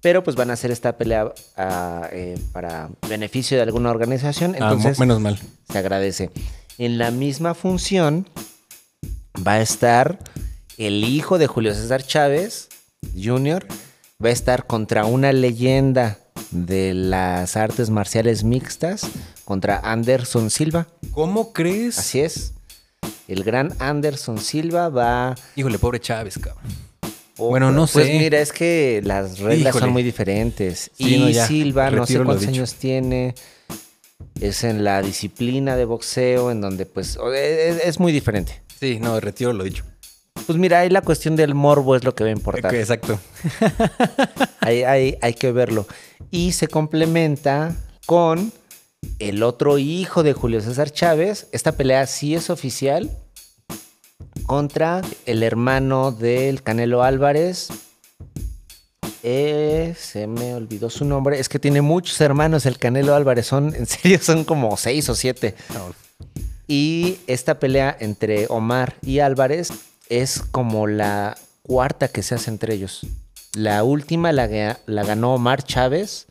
pero 0.00 0.22
pues 0.22 0.36
van 0.36 0.50
a 0.50 0.52
hacer 0.54 0.70
esta 0.70 0.96
pelea 0.96 1.32
ah, 1.56 2.08
eh, 2.12 2.38
para 2.52 2.90
beneficio 3.08 3.56
de 3.56 3.62
alguna 3.62 3.90
organización. 3.90 4.54
Ah, 4.54 4.58
Entonces 4.70 4.98
menos 4.98 5.20
mal. 5.20 5.38
se 5.70 5.78
agradece. 5.78 6.30
En 6.78 6.98
la 6.98 7.10
misma 7.10 7.54
función, 7.54 8.28
va 9.46 9.54
a 9.54 9.60
estar 9.60 10.18
el 10.78 11.04
hijo 11.04 11.38
de 11.38 11.46
Julio 11.46 11.74
César 11.74 12.02
Chávez 12.04 12.68
Jr. 13.20 13.66
Va 14.24 14.28
a 14.28 14.32
estar 14.32 14.66
contra 14.66 15.04
una 15.04 15.32
leyenda 15.32 16.18
de 16.52 16.94
las 16.94 17.56
artes 17.56 17.90
marciales 17.90 18.44
mixtas, 18.44 19.02
contra 19.44 19.78
Anderson 19.80 20.50
Silva. 20.50 20.86
¿Cómo 21.12 21.52
crees? 21.52 21.98
Así 21.98 22.20
es. 22.20 22.52
El 23.28 23.42
gran 23.44 23.74
Anderson 23.78 24.38
Silva 24.38 24.88
va... 24.88 25.34
Híjole, 25.56 25.78
pobre 25.78 26.00
Chávez, 26.00 26.38
cabrón. 26.38 26.62
Oh, 27.38 27.48
Bueno, 27.48 27.72
no 27.72 27.86
Pues 27.86 28.06
sé. 28.06 28.18
mira, 28.18 28.40
es 28.40 28.52
que 28.52 29.00
las 29.04 29.38
reglas 29.38 29.70
Híjole. 29.70 29.84
son 29.86 29.92
muy 29.92 30.02
diferentes. 30.02 30.90
Sí, 30.96 31.14
y 31.16 31.18
no, 31.18 31.28
ya, 31.30 31.46
Silva, 31.46 31.90
no 31.90 32.06
sé 32.06 32.18
cuántos 32.22 32.46
años 32.46 32.74
tiene. 32.74 33.34
Es 34.40 34.64
en 34.64 34.84
la 34.84 35.02
disciplina 35.02 35.76
de 35.76 35.84
boxeo, 35.84 36.50
en 36.50 36.60
donde 36.60 36.84
pues 36.86 37.18
es, 37.34 37.82
es 37.84 37.98
muy 38.00 38.12
diferente. 38.12 38.62
Sí, 38.78 38.98
no, 39.00 39.18
retiro 39.20 39.52
lo 39.52 39.64
dicho. 39.64 39.84
Pues 40.46 40.58
mira, 40.58 40.80
ahí 40.80 40.90
la 40.90 41.02
cuestión 41.02 41.36
del 41.36 41.54
morbo 41.54 41.96
es 41.96 42.04
lo 42.04 42.14
que 42.14 42.24
va 42.24 42.30
a 42.30 42.32
importar. 42.32 42.74
Exacto. 42.74 43.18
Ahí, 44.60 44.84
ahí 44.84 45.18
hay 45.20 45.34
que 45.34 45.50
verlo. 45.50 45.88
Y 46.30 46.52
se 46.52 46.68
complementa 46.68 47.74
con 48.06 48.52
el 49.18 49.42
otro 49.42 49.78
hijo 49.78 50.22
de 50.22 50.34
Julio 50.34 50.60
César 50.60 50.90
Chávez. 50.92 51.48
Esta 51.50 51.72
pelea 51.72 52.06
sí 52.06 52.36
es 52.36 52.48
oficial 52.48 53.10
contra 54.46 55.02
el 55.26 55.42
hermano 55.42 56.12
del 56.12 56.62
Canelo 56.62 57.02
Álvarez. 57.02 57.70
Eh, 59.24 59.94
se 59.98 60.26
me 60.26 60.54
olvidó 60.54 60.90
su 60.90 61.04
nombre. 61.04 61.38
Es 61.38 61.48
que 61.48 61.58
tiene 61.58 61.80
muchos 61.80 62.20
hermanos 62.20 62.66
el 62.66 62.78
Canelo 62.78 63.14
Álvarez. 63.14 63.46
Son, 63.46 63.74
en 63.74 63.86
serio, 63.86 64.18
son 64.20 64.44
como 64.44 64.76
seis 64.76 65.08
o 65.08 65.14
siete. 65.14 65.54
Y 66.66 67.18
esta 67.26 67.58
pelea 67.58 67.96
entre 67.98 68.46
Omar 68.48 68.96
y 69.02 69.18
Álvarez 69.18 69.72
es 70.20 70.40
como 70.50 70.86
la 70.86 71.36
cuarta 71.62 72.08
que 72.08 72.22
se 72.22 72.34
hace 72.34 72.50
entre 72.50 72.74
ellos. 72.74 73.06
La 73.54 73.82
última 73.84 74.32
la, 74.32 74.46
ga- 74.48 74.78
la 74.86 75.04
ganó 75.04 75.34
Omar 75.34 75.62
Chávez 75.62 76.26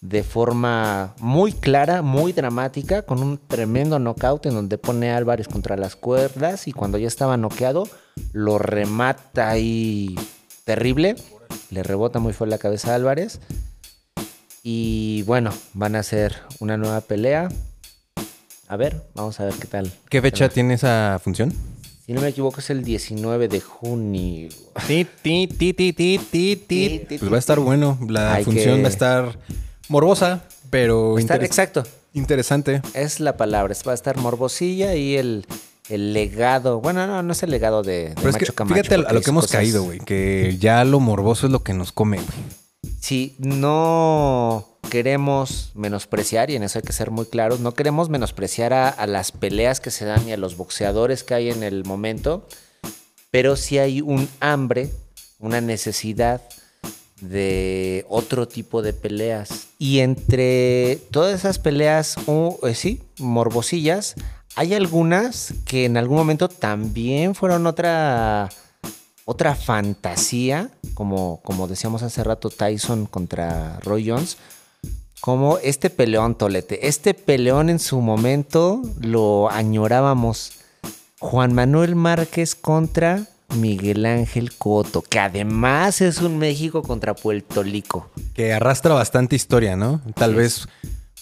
de 0.00 0.22
forma 0.22 1.14
muy 1.18 1.52
clara, 1.52 2.02
muy 2.02 2.32
dramática, 2.32 3.02
con 3.02 3.22
un 3.22 3.38
tremendo 3.38 3.98
knockout 3.98 4.46
en 4.46 4.54
donde 4.54 4.78
pone 4.78 5.10
a 5.10 5.16
Álvarez 5.16 5.48
contra 5.48 5.76
las 5.76 5.96
cuerdas 5.96 6.68
y 6.68 6.72
cuando 6.72 6.98
ya 6.98 7.08
estaba 7.08 7.36
noqueado 7.36 7.88
lo 8.32 8.58
remata 8.58 9.48
ahí 9.50 10.14
terrible. 10.64 11.16
Le 11.70 11.82
rebota 11.82 12.18
muy 12.20 12.32
fuerte 12.32 12.50
la 12.52 12.58
cabeza 12.58 12.92
a 12.92 12.94
Álvarez. 12.96 13.40
Y 14.62 15.22
bueno, 15.22 15.50
van 15.74 15.96
a 15.96 16.00
hacer 16.00 16.36
una 16.60 16.76
nueva 16.76 17.00
pelea. 17.00 17.48
A 18.68 18.76
ver, 18.76 19.02
vamos 19.14 19.38
a 19.40 19.44
ver 19.44 19.54
qué 19.54 19.66
tal. 19.66 19.92
¿Qué 20.08 20.20
fecha 20.20 20.48
tiene 20.48 20.74
esa 20.74 21.20
función? 21.22 21.52
Si 22.06 22.12
no 22.12 22.20
me 22.20 22.28
equivoco, 22.28 22.60
es 22.60 22.70
el 22.70 22.84
19 22.84 23.48
de 23.48 23.60
junio. 23.60 24.48
Ti, 24.86 25.06
ti, 25.22 25.48
ti, 25.48 25.72
ti, 25.74 25.92
ti, 25.92 26.18
ti, 26.18 26.56
ti. 26.56 27.00
ti, 27.08 27.18
Pues 27.18 27.32
va 27.32 27.36
a 27.36 27.40
estar 27.40 27.58
bueno. 27.58 27.98
La 28.08 28.34
Hay 28.34 28.44
función 28.44 28.76
que- 28.76 28.82
va 28.82 28.86
a 28.88 28.90
estar 28.90 29.38
morbosa, 29.88 30.44
pero 30.70 31.18
Está- 31.18 31.34
interes- 31.34 31.46
exacto, 31.46 31.82
interesante. 32.14 32.80
es 32.94 33.18
la 33.18 33.36
palabra. 33.36 33.74
Va 33.86 33.90
a 33.90 33.94
estar 33.96 34.16
morbosilla 34.18 34.94
y 34.94 35.16
el, 35.16 35.46
el 35.88 36.12
legado. 36.12 36.80
Bueno, 36.80 37.08
no, 37.08 37.24
no 37.24 37.32
es 37.32 37.42
el 37.42 37.50
legado 37.50 37.82
de, 37.82 38.10
de 38.10 38.14
Pero 38.14 38.28
es 38.30 38.36
que 38.36 38.44
Macho 38.44 38.54
Camacho, 38.54 38.74
fíjate 38.76 38.94
a, 38.94 38.98
a 38.98 39.00
porque 39.02 39.14
lo 39.14 39.20
que 39.22 39.30
hemos 39.30 39.44
cosas- 39.46 39.56
caído, 39.58 39.82
güey. 39.82 39.98
Que 39.98 40.56
ya 40.60 40.84
lo 40.84 41.00
morboso 41.00 41.46
es 41.46 41.52
lo 41.52 41.64
que 41.64 41.74
nos 41.74 41.90
come, 41.90 42.18
güey. 42.18 42.28
Si 43.00 43.34
no 43.38 44.75
queremos 44.90 45.70
menospreciar, 45.74 46.50
y 46.50 46.56
en 46.56 46.62
eso 46.62 46.78
hay 46.78 46.82
que 46.84 46.92
ser 46.92 47.10
muy 47.10 47.26
claros, 47.26 47.60
no 47.60 47.74
queremos 47.74 48.08
menospreciar 48.08 48.72
a, 48.72 49.06
las 49.06 49.32
peleas 49.32 49.80
que 49.80 49.90
se 49.90 50.04
dan 50.04 50.28
y 50.28 50.32
a 50.32 50.36
los 50.36 50.56
boxeadores 50.56 51.24
que 51.24 51.34
hay 51.34 51.50
en 51.50 51.62
el 51.62 51.84
momento, 51.84 52.46
pero 53.30 53.56
sí 53.56 53.78
hay 53.78 54.00
un 54.00 54.28
hambre, 54.40 54.90
una 55.38 55.60
necesidad 55.60 56.40
de 57.20 58.04
otro 58.08 58.46
tipo 58.46 58.82
de 58.82 58.92
peleas. 58.92 59.68
Y 59.78 60.00
entre 60.00 60.96
todas 61.10 61.34
esas 61.34 61.58
peleas, 61.58 62.16
eh, 62.62 62.74
sí, 62.74 63.02
morbosillas, 63.18 64.14
hay 64.54 64.74
algunas 64.74 65.54
que 65.66 65.84
en 65.84 65.96
algún 65.96 66.16
momento 66.16 66.48
también 66.48 67.34
fueron 67.34 67.66
otra 67.66 68.48
otra 69.26 69.56
fantasía, 69.56 70.70
como, 70.94 71.40
como 71.42 71.66
decíamos 71.66 72.04
hace 72.04 72.22
rato 72.22 72.48
Tyson 72.48 73.06
contra 73.06 73.80
Roy 73.80 74.08
Jones, 74.08 74.38
como 75.20 75.58
este 75.58 75.90
peleón 75.90 76.34
Tolete. 76.34 76.86
Este 76.88 77.14
peleón 77.14 77.70
en 77.70 77.78
su 77.78 78.00
momento 78.00 78.82
lo 79.00 79.50
añorábamos. 79.50 80.52
Juan 81.18 81.54
Manuel 81.54 81.96
Márquez 81.96 82.54
contra 82.54 83.22
Miguel 83.56 84.04
Ángel 84.06 84.52
Coto, 84.54 85.02
que 85.02 85.18
además 85.18 86.00
es 86.00 86.20
un 86.20 86.36
México 86.38 86.82
contra 86.82 87.14
Puerto 87.14 87.62
Rico. 87.62 88.10
Que 88.34 88.52
arrastra 88.52 88.92
bastante 88.94 89.34
historia, 89.36 89.76
¿no? 89.76 90.00
Tal 90.14 90.32
Sí. 90.32 90.36
vez 90.36 90.68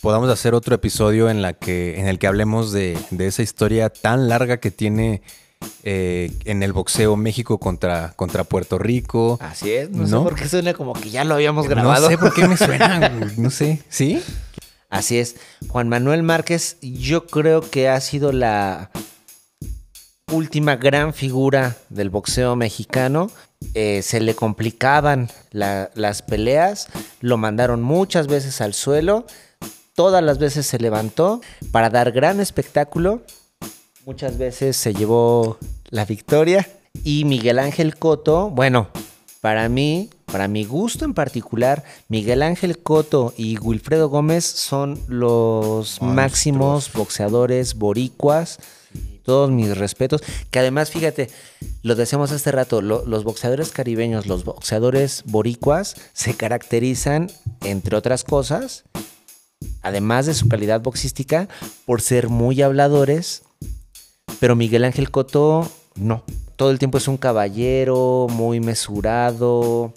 podamos 0.01 0.29
hacer 0.31 0.53
otro 0.55 0.75
episodio 0.75 1.31
en, 1.31 1.43
la 1.43 1.53
que, 1.53 1.99
en 2.01 2.09
el 2.09 2.19
que 2.19 2.27
hablemos 2.27 2.73
de, 2.73 2.99
de 3.11 3.27
esa 3.27 3.43
historia 3.43 3.89
tan 3.89 4.29
larga 4.29 4.59
que 4.59 4.71
tiene 4.71 5.23
eh, 5.83 6.33
en 6.45 6.63
el 6.63 6.73
boxeo 6.73 7.17
México 7.17 7.59
contra, 7.59 8.13
contra 8.17 8.45
Puerto 8.45 8.79
Rico. 8.79 9.39
Así 9.41 9.73
es, 9.73 9.91
no, 9.91 10.07
sé 10.07 10.13
por 10.15 10.35
qué 10.35 10.49
suena 10.49 10.75
como 10.75 10.93
que 10.95 11.11
ya 11.11 11.25
lo 11.25 11.35
habíamos 11.35 11.69
grabado. 11.69 12.03
No 12.03 12.09
sé 12.09 12.19
por 12.19 12.33
qué 12.35 12.47
me 12.49 12.57
suena, 12.57 13.09
no 13.37 13.51
sé. 13.51 13.83
¿Sí? 13.89 14.23
Así 14.91 15.19
es. 15.19 15.37
Juan 15.69 15.89
Manuel 15.89 16.23
Márquez, 16.23 16.77
yo 16.81 17.27
creo 17.27 17.61
que 17.63 17.89
ha 17.89 18.01
sido 18.01 18.33
la 18.33 18.91
última 20.33 20.77
gran 20.77 21.13
figura 21.15 21.77
del 21.89 22.11
boxeo 22.11 22.57
mexicano. 22.57 23.31
Eh, 23.75 24.03
se 24.03 24.21
le 24.21 24.35
complicaban 24.35 25.31
la- 25.51 25.91
las 25.95 26.23
peleas, 26.23 26.89
lo 27.21 27.39
mandaron 27.39 27.83
muchas 27.83 28.27
veces 28.27 28.61
al 28.61 28.75
suelo, 28.75 29.27
todas 29.95 30.23
las 30.23 30.39
veces 30.39 30.67
se 30.67 30.79
levantó 30.79 31.41
para 31.73 31.89
dar 31.91 32.13
gran 32.13 32.41
espectáculo. 32.41 33.23
Muchas 34.07 34.37
veces 34.39 34.77
se 34.77 34.93
llevó 34.95 35.59
la 35.91 36.05
victoria. 36.05 36.69
Y 37.03 37.25
Miguel 37.25 37.59
Ángel 37.59 37.97
Coto, 37.97 38.51
bueno, 38.51 38.89
para 39.41 39.69
mí, 39.69 40.11
para 40.27 40.47
mi 40.47 40.65
gusto 40.65 41.05
en 41.05 41.15
particular, 41.15 41.85
Miguel 42.09 42.43
Ángel 42.43 42.79
Coto 42.79 43.33
y 43.37 43.59
Wilfredo 43.59 44.09
Gómez 44.09 44.45
son 44.45 45.01
los 45.09 46.01
máximos 46.03 46.93
boxeadores 46.93 47.75
boricuas. 47.75 48.59
Todos 49.25 49.51
mis 49.51 49.77
respetos. 49.77 50.21
Que 50.51 50.59
además, 50.59 50.91
fíjate, 50.91 51.31
lo 51.83 51.95
decíamos 51.95 52.31
hace 52.31 52.53
rato, 52.53 52.83
lo- 52.83 53.07
los 53.07 53.25
boxeadores 53.25 53.71
caribeños, 53.71 54.27
los 54.27 54.45
boxeadores 54.45 55.23
boricuas, 55.27 55.97
se 56.13 56.35
caracterizan, 56.35 57.31
entre 57.63 57.97
otras 57.97 58.23
cosas, 58.23 58.85
además 59.81 60.27
de 60.27 60.35
su 60.35 60.47
calidad 60.47 60.83
boxística, 60.83 61.49
por 61.87 62.03
ser 62.03 62.29
muy 62.29 62.61
habladores, 62.61 63.44
pero 64.45 64.57
Miguel 64.57 64.85
Ángel 64.85 65.11
Coto 65.11 65.67
no. 65.95 66.23
Todo 66.57 66.71
el 66.71 66.79
tiempo 66.79 66.99
es 66.99 67.09
un 67.09 67.17
caballero, 67.17 68.27
muy 68.31 68.61
mesurado, 68.61 69.95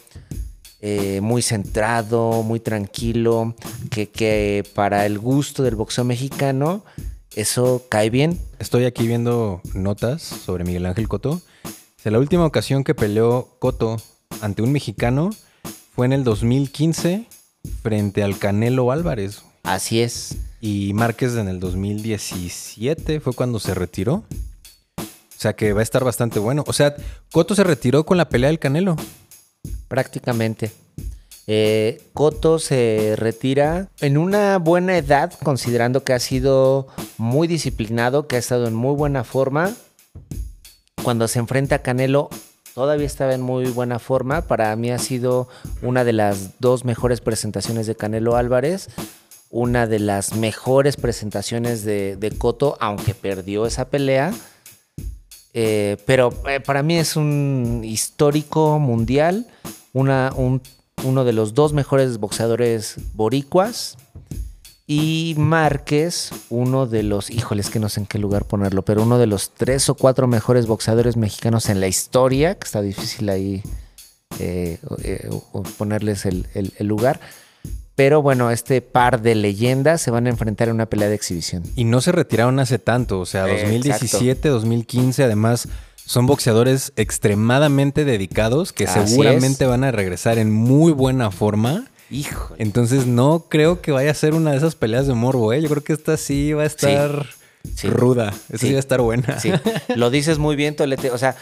eh, 0.80 1.20
muy 1.22 1.42
centrado, 1.42 2.44
muy 2.44 2.62
tranquilo, 2.62 3.56
que, 3.92 4.08
que 4.08 4.64
para 4.74 5.06
el 5.06 5.20
gusto 5.20 5.64
del 5.64 5.76
boxeo 5.76 6.06
mexicano 6.06 6.86
eso 7.36 7.84
cae 7.90 8.10
bien. 8.10 8.40
Estoy 8.58 8.86
aquí 8.86 9.06
viendo 9.06 9.60
notas 9.74 10.22
sobre 10.22 10.64
Miguel 10.64 10.86
Ángel. 10.86 11.10
Dice, 11.98 12.10
La 12.10 12.18
última 12.18 12.46
ocasión 12.46 12.86
que 12.86 12.96
peleó 12.96 13.50
Coto 13.60 13.98
ante 14.40 14.62
un 14.62 14.72
mexicano 14.72 15.32
fue 15.94 16.06
en 16.06 16.14
el 16.14 16.24
2015 16.24 17.26
frente 17.84 18.24
al 18.24 18.38
Canelo 18.38 18.94
Álvarez. 18.94 19.42
Así 19.68 20.00
es. 20.02 20.38
Y 20.62 20.94
Márquez 20.94 21.36
en 21.36 21.50
el 21.50 21.60
2017 21.60 23.20
fue 23.20 23.34
cuando 23.34 23.60
se 23.60 23.74
retiró. 23.74 24.24
O 24.98 25.40
sea 25.40 25.58
que 25.58 25.74
va 25.74 25.82
a 25.82 25.84
estar 25.84 26.06
bastante 26.06 26.40
bueno. 26.40 26.64
O 26.68 26.72
sea, 26.72 26.96
Coto 27.34 27.54
se 27.54 27.66
retiró 27.66 28.06
con 28.06 28.16
la 28.16 28.30
pelea 28.30 28.48
del 28.48 28.60
Canelo. 28.60 28.96
Prácticamente. 29.90 30.72
Eh, 31.48 32.02
Coto 32.14 32.60
se 32.60 33.16
retira 33.18 33.90
en 34.00 34.18
una 34.18 34.58
buena 34.58 34.98
edad, 34.98 35.34
considerando 35.44 36.06
que 36.06 36.14
ha 36.14 36.20
sido 36.20 36.88
muy 37.18 37.50
disciplinado, 37.50 38.26
que 38.26 38.38
ha 38.38 38.40
estado 38.40 38.68
en 38.68 38.74
muy 38.74 38.96
buena 38.96 39.26
forma. 39.26 39.74
Cuando 41.04 41.28
se 41.28 41.40
enfrenta 41.40 41.76
a 41.76 41.80
Canelo, 41.80 42.30
todavía 42.74 43.06
estaba 43.06 43.34
en 43.34 43.42
muy 43.42 43.66
buena 43.66 44.00
forma. 44.00 44.44
Para 44.44 44.74
mí 44.78 44.92
ha 44.92 44.98
sido 44.98 45.50
una 45.82 46.06
de 46.06 46.14
las 46.14 46.58
dos 46.60 46.86
mejores 46.86 47.20
presentaciones 47.20 47.86
de 47.86 47.96
Canelo 47.96 48.38
Álvarez. 48.38 48.90
Una 49.50 49.88
de 49.88 50.00
las 50.00 50.36
mejores 50.36 50.98
presentaciones 50.98 51.84
de, 51.84 52.18
de 52.18 52.32
Coto, 52.32 52.78
aunque 52.80 53.14
perdió 53.14 53.66
esa 53.66 53.90
pelea. 53.90 54.34
Eh, 55.60 55.98
pero 56.06 56.32
eh, 56.48 56.60
para 56.60 56.84
mí 56.84 56.98
es 56.98 57.16
un 57.16 57.82
histórico 57.84 58.78
mundial, 58.78 59.48
uno 59.92 60.62
de 61.26 61.34
los 61.34 61.56
dos 61.56 61.74
mejores 61.74 62.20
boxeadores 62.20 62.98
boricuas. 63.16 63.98
Y 64.86 65.34
Márquez, 65.36 66.30
uno 66.50 66.86
de 66.86 67.02
los, 67.02 67.32
híjoles 67.32 67.72
que 67.72 67.80
no 67.80 67.90
sé 67.90 68.02
en 68.02 68.06
qué 68.06 68.20
lugar 68.20 68.46
ponerlo, 68.46 68.84
pero 68.84 69.02
uno 69.02 69.18
de 69.18 69.26
los 69.26 69.50
tres 69.56 69.90
o 69.90 69.96
cuatro 69.96 70.28
mejores 70.28 70.68
boxeadores 70.68 71.18
mexicanos 71.18 71.70
en 71.70 71.82
la 71.82 71.88
historia, 71.88 72.54
que 72.54 72.66
está 72.66 72.84
difícil 72.84 73.28
ahí 73.28 73.64
eh, 74.40 74.80
ponerles 75.80 76.28
el 76.28 76.72
lugar. 76.82 77.20
Pero 77.98 78.22
bueno, 78.22 78.52
este 78.52 78.80
par 78.82 79.22
de 79.22 79.34
leyendas 79.36 80.02
se 80.02 80.12
van 80.12 80.28
a 80.28 80.30
enfrentar 80.30 80.70
en 80.70 80.76
una 80.76 80.86
pelea 80.86 81.10
de 81.10 81.16
exhibición. 81.16 81.64
Y 81.76 81.84
no 81.84 82.00
se 82.00 82.12
retiraron 82.14 82.60
hace 82.60 82.78
tanto, 82.80 83.20
o 83.20 83.26
sea, 83.26 83.48
Eh, 83.50 83.62
2017, 83.64 84.48
2015, 84.50 85.24
además 85.24 85.68
son 86.06 86.26
boxeadores 86.28 86.94
extremadamente 86.96 88.06
dedicados 88.06 88.72
que 88.72 88.86
Así 88.86 89.10
seguramente 89.10 89.64
es. 89.66 89.70
van 89.70 89.84
a 89.84 89.92
regresar 89.92 90.38
en 90.38 90.52
muy 90.52 90.92
buena 90.94 91.32
forma. 91.32 91.88
Híjole. 92.10 92.56
Entonces 92.64 93.08
no 93.08 93.48
creo 93.50 93.82
que 93.82 93.92
vaya 93.92 94.12
a 94.12 94.14
ser 94.14 94.34
una 94.36 94.52
de 94.52 94.58
esas 94.58 94.76
peleas 94.76 95.08
de 95.08 95.14
morbo, 95.14 95.52
¿eh? 95.52 95.62
Yo 95.62 95.68
creo 95.68 95.84
que 95.84 95.94
esta 95.94 96.16
sí 96.18 96.54
va 96.54 96.64
a 96.64 96.68
estar 96.68 97.26
Sí. 97.76 97.90
ruda. 97.90 98.30
Esta 98.50 98.58
sí. 98.60 98.68
Sí. 98.68 98.72
va 98.74 98.78
a 98.78 98.80
estar 98.80 99.02
buena. 99.02 99.40
Sí, 99.42 99.52
lo 99.96 100.10
dices 100.10 100.38
muy 100.38 100.56
bien, 100.56 100.76
Tolete. 100.76 101.12
O 101.12 101.18
sea, 101.18 101.36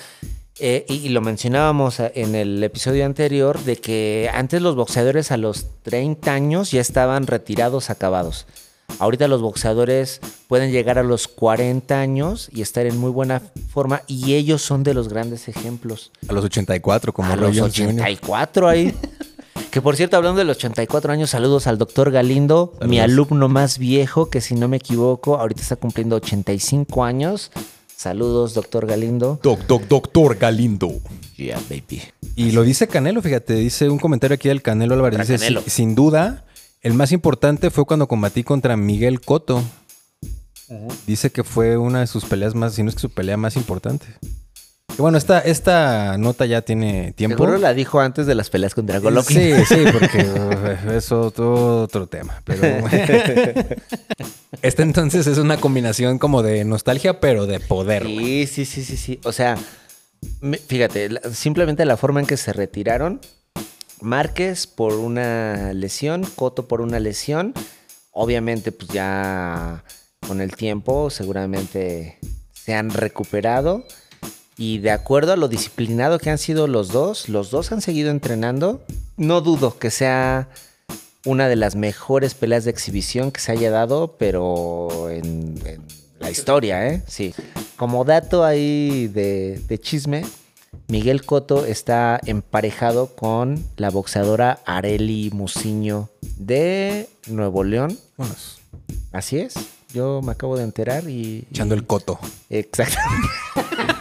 eh, 0.60 0.86
y, 0.88 0.96
y 0.96 1.10
lo 1.10 1.22
mencionábamos 1.22 2.00
a- 2.00 2.12
en 2.14 2.36
el 2.36 2.64
episodio 2.64 3.06
anterior 3.06 3.60
de 3.64 3.76
que 3.78 4.30
antes 4.34 4.62
los 4.62 4.76
boxeadores 4.76 5.32
a 5.32 5.38
los 5.38 5.66
30 5.84 6.34
años 6.34 6.72
ya 6.72 6.82
estaban 6.82 7.28
retirados, 7.28 7.90
acabados. 7.90 8.46
Ahorita 9.00 9.28
los 9.28 9.42
boxeadores 9.42 10.22
pueden 10.48 10.72
llegar 10.72 11.00
a 11.00 11.04
los 11.04 11.28
40 11.28 12.00
años 12.00 12.50
y 12.54 12.62
estar 12.62 12.86
en 12.86 12.98
muy 12.98 13.10
buena 13.10 13.42
forma 13.70 14.04
y 14.08 14.36
ellos 14.36 14.62
son 14.62 14.84
de 14.84 14.94
los 14.94 15.10
grandes 15.10 15.48
ejemplos. 15.48 16.12
A 16.30 16.34
los 16.34 16.46
84, 16.46 17.12
como 17.12 17.34
a 17.34 17.36
los 17.36 17.58
Jones 17.58 17.74
Jr. 17.76 17.90
84 17.96 18.68
ahí. 18.68 18.94
Que 19.72 19.82
por 19.82 19.98
cierto, 19.98 20.16
hablando 20.16 20.40
de 20.40 20.46
los 20.46 20.56
84 20.56 21.12
años, 21.12 21.32
saludos 21.32 21.68
al 21.68 21.78
doctor 21.78 22.10
Galindo, 22.10 22.74
mi 22.88 23.02
alumno 23.02 23.50
más 23.50 23.78
viejo, 23.78 24.30
que 24.30 24.40
si 24.40 24.56
no 24.56 24.70
me 24.70 24.78
equivoco, 24.78 25.38
ahorita 25.38 25.62
está 25.62 25.76
cumpliendo 25.76 26.16
85 26.16 27.04
años. 27.04 27.52
Saludos, 27.96 28.54
doctor 28.54 28.86
Galindo. 28.86 29.40
Doc, 29.42 29.62
doc, 29.68 29.84
doctor 29.88 30.38
Galindo. 30.38 30.92
Yeah, 31.38 31.60
baby. 31.70 32.02
Y 32.36 32.52
lo 32.52 32.64
dice 32.64 32.88
Canelo, 32.88 33.22
fíjate, 33.22 33.54
dice 33.56 33.90
un 33.90 34.00
comentario 34.00 34.36
aquí 34.36 34.48
del 34.50 34.62
Canelo 34.62 34.94
Álvarez. 34.96 35.20
Dice, 35.22 35.36
Canelo. 35.38 35.62
"Si- 35.64 35.70
sin 35.70 35.96
duda, 35.96 36.46
el 36.82 36.94
más 36.94 37.12
importante 37.12 37.70
fue 37.72 37.86
cuando 37.86 38.08
combatí 38.08 38.44
contra 38.44 38.76
Miguel 38.78 39.22
Cotto. 39.22 39.64
Dice 41.06 41.32
que 41.32 41.44
fue 41.44 41.78
una 41.78 42.00
de 42.02 42.08
sus 42.08 42.26
peleas 42.26 42.56
más, 42.56 42.74
si 42.74 42.84
no 42.84 42.90
es 42.90 42.96
que 42.96 43.02
su 43.02 43.10
pelea 43.12 43.38
más 43.38 43.56
importante. 43.56 44.06
Y 44.98 45.02
bueno, 45.02 45.18
esta, 45.18 45.40
esta 45.40 46.18
nota 46.18 46.46
ya 46.46 46.62
tiene 46.62 47.12
tiempo. 47.14 47.38
Seguro 47.38 47.58
la 47.58 47.74
dijo 47.74 48.00
antes 48.00 48.26
de 48.28 48.36
las 48.36 48.50
peleas 48.50 48.74
contra 48.74 49.00
Golovkin. 49.00 49.38
Sí, 49.38 49.66
sí, 49.66 49.84
porque 49.92 50.24
uh, 50.24 50.92
es 50.92 51.12
otro, 51.12 51.82
otro 51.82 52.08
tema. 52.08 52.42
Pero 52.46 52.88
este 54.62 54.84
entonces 54.84 55.28
es 55.28 55.38
una 55.38 55.58
combinación 55.58 56.18
como 56.18 56.44
de 56.44 56.64
nostalgia, 56.64 57.20
pero 57.20 57.46
de 57.46 57.60
poder. 57.60 58.06
Sí, 58.06 58.48
sí, 58.48 58.64
sí, 58.64 58.86
sí, 58.86 58.96
sí. 58.96 59.20
O 59.26 59.34
sea, 59.34 59.58
fíjate, 60.68 61.10
simplemente 61.34 61.84
la 61.84 61.98
forma 61.98 62.22
en 62.22 62.26
que 62.26 62.38
se 62.38 62.54
retiraron. 62.54 63.20
Márquez 64.00 64.66
por 64.66 64.94
una 64.94 65.74
lesión, 65.74 66.24
Coto 66.36 66.70
por 66.70 66.80
una 66.80 67.00
lesión. 67.00 67.54
Obviamente, 68.12 68.72
pues 68.72 68.90
ya 68.92 69.84
con 70.26 70.40
el 70.40 70.56
tiempo 70.56 71.10
seguramente 71.10 72.18
se 72.54 72.74
han 72.76 72.92
recuperado. 72.92 73.84
Y 74.58 74.78
de 74.80 74.92
acuerdo 74.92 75.34
a 75.34 75.36
lo 75.36 75.48
disciplinado 75.48 76.20
que 76.20 76.30
han 76.30 76.38
sido 76.38 76.68
los 76.68 76.90
dos, 76.90 77.28
los 77.30 77.52
dos 77.52 77.72
han 77.72 77.82
seguido 77.82 78.10
entrenando. 78.10 78.82
No 79.18 79.42
dudo 79.42 79.78
que 79.78 79.92
sea 79.92 80.48
una 81.26 81.48
de 81.48 81.56
las 81.56 81.76
mejores 81.76 82.36
peleas 82.36 82.64
de 82.64 82.72
exhibición 82.72 83.32
que 83.32 83.42
se 83.42 83.52
haya 83.52 83.72
dado, 83.72 84.16
pero 84.18 85.10
en, 85.10 85.60
en 85.66 85.82
la 86.20 86.32
historia, 86.32 86.88
¿eh? 86.88 87.04
Sí. 87.08 87.34
Como 87.76 88.06
dato 88.06 88.46
ahí 88.46 89.08
de, 89.08 89.60
de 89.68 89.80
chisme, 89.80 90.24
Miguel 90.88 91.26
Cotto 91.26 91.66
está 91.66 92.20
emparejado 92.26 93.16
con 93.16 93.66
la 93.76 93.90
boxeadora 93.90 94.60
Areli 94.66 95.32
Musiño 95.34 96.10
de 96.38 97.10
Nuevo 97.28 97.64
León. 97.64 97.98
Vámonos. 98.18 98.60
Así 99.12 99.40
es. 99.40 99.56
Yo 99.94 100.22
me 100.22 100.34
acabo 100.34 100.58
de 100.58 100.64
enterar 100.64 101.10
y... 101.10 101.48
Echando 101.50 101.74
el 101.74 101.86
coto. 101.86 102.20
Exacto. 102.50 103.00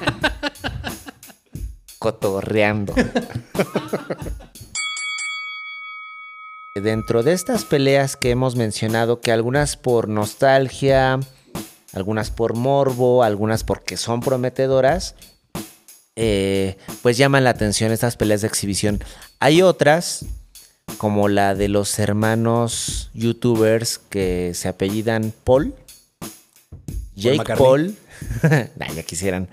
Cotorreando. 2.04 2.92
Dentro 6.74 7.22
de 7.22 7.32
estas 7.32 7.64
peleas 7.64 8.18
que 8.18 8.28
hemos 8.28 8.56
mencionado, 8.56 9.22
que 9.22 9.32
algunas 9.32 9.78
por 9.78 10.10
nostalgia, 10.10 11.18
algunas 11.94 12.30
por 12.30 12.52
morbo, 12.56 13.22
algunas 13.22 13.64
porque 13.64 13.96
son 13.96 14.20
prometedoras, 14.20 15.14
eh, 16.14 16.76
pues 17.00 17.16
llaman 17.16 17.42
la 17.42 17.48
atención 17.48 17.90
estas 17.90 18.18
peleas 18.18 18.42
de 18.42 18.48
exhibición. 18.48 19.02
Hay 19.40 19.62
otras, 19.62 20.26
como 20.98 21.30
la 21.30 21.54
de 21.54 21.68
los 21.68 21.98
hermanos 21.98 23.12
youtubers 23.14 23.96
que 23.96 24.52
se 24.52 24.68
apellidan 24.68 25.32
Paul. 25.42 25.74
Jake. 27.16 27.54
Paul. 27.56 27.96
Nah, 28.76 28.92
ya 28.94 29.02
quisieran. 29.02 29.48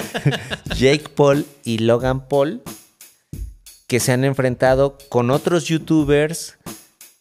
Jake 0.76 1.08
Paul 1.14 1.46
y 1.64 1.78
Logan 1.78 2.28
Paul. 2.28 2.62
Que 3.86 4.00
se 4.00 4.12
han 4.12 4.24
enfrentado 4.24 4.96
con 5.08 5.30
otros 5.30 5.64
youtubers. 5.64 6.58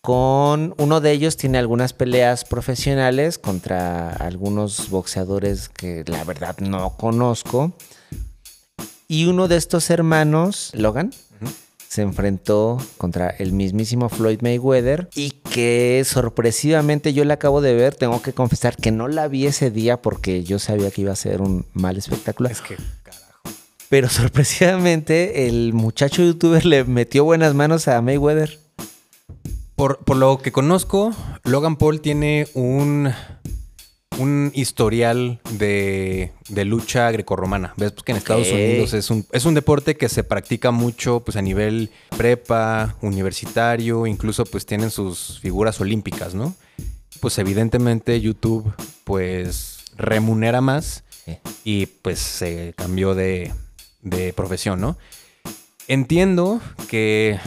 Con 0.02 0.74
uno 0.78 1.00
de 1.00 1.12
ellos 1.12 1.38
tiene 1.38 1.60
algunas 1.60 1.94
peleas 1.94 2.44
profesionales 2.44 3.38
contra 3.38 4.10
algunos 4.10 4.90
boxeadores 4.90 5.70
que 5.70 6.04
la 6.08 6.24
verdad 6.24 6.58
no 6.58 6.98
conozco. 6.98 7.74
Y 9.08 9.26
uno 9.26 9.48
de 9.48 9.58
estos 9.58 9.90
hermanos, 9.92 10.72
Logan, 10.74 11.12
se 11.92 12.04
enfrentó 12.04 12.78
contra 12.98 13.30
el 13.30 13.52
mismísimo 13.52 14.08
Floyd 14.08 14.40
Mayweather 14.42 15.10
y 15.14 15.31
que 15.52 16.02
sorpresivamente 16.06 17.12
yo 17.14 17.26
la 17.26 17.36
acabo 17.36 17.60
de 17.60 17.76
ver, 17.76 17.94
tengo 17.94 18.22
que 18.22 18.32
confesar 18.32 18.78
que 18.78 18.92
no 18.92 19.10
la 19.10 19.28
vi 19.28 19.48
ese 19.48 19.70
día 19.70 20.02
porque 20.02 20.44
yo 20.46 20.60
sabía 20.60 20.90
que 20.92 21.02
iba 21.02 21.12
a 21.12 21.16
ser 21.18 21.42
un 21.42 21.66
mal 21.74 21.98
espectáculo. 21.98 22.50
Es 22.50 22.62
que, 22.62 22.78
carajo. 23.04 23.50
Pero 23.90 24.08
sorpresivamente 24.10 25.48
el 25.48 25.74
muchacho 25.74 26.24
youtuber 26.24 26.66
le 26.66 26.86
metió 26.86 27.26
buenas 27.26 27.54
manos 27.54 27.90
a 27.90 28.02
Mayweather. 28.02 28.60
Por, 29.76 29.98
por 29.98 30.16
lo 30.16 30.38
que 30.38 30.54
conozco, 30.54 31.14
Logan 31.44 31.76
Paul 31.76 32.00
tiene 32.00 32.48
un, 32.54 33.12
un 34.22 34.52
historial 34.54 35.40
de, 35.52 36.32
de 36.50 36.66
lucha 36.66 37.10
grecorromana. 37.12 37.74
Ves 37.78 37.92
pues, 37.92 38.04
que 38.04 38.12
en 38.12 38.18
Estados. 38.18 38.52
Unidos 38.52 38.94
es 38.94 39.10
un, 39.10 39.26
es 39.32 39.46
un 39.46 39.54
deporte 39.54 39.96
que 39.96 40.10
se 40.10 40.24
practica 40.24 40.72
mucho 40.72 41.22
pues, 41.22 41.38
a 41.38 41.42
nivel 41.42 41.90
prepa, 42.18 42.96
universitario, 43.02 44.06
incluso 44.08 44.46
pues 44.46 44.66
tienen 44.66 44.92
sus 44.92 45.40
figuras 45.40 45.80
olímpicas, 45.82 46.34
¿no? 46.34 46.56
Pues 47.20 47.38
evidentemente 47.38 48.20
YouTube 48.20 48.74
pues 49.04 49.86
remunera 49.98 50.62
más 50.62 51.04
Sí. 51.24 51.38
y 51.64 51.86
pues 51.86 52.18
se 52.18 52.74
cambió 52.76 53.14
de, 53.14 53.54
de 54.02 54.34
profesión, 54.34 54.82
¿no? 54.82 54.98
Entiendo 55.88 56.60
que 56.90 57.40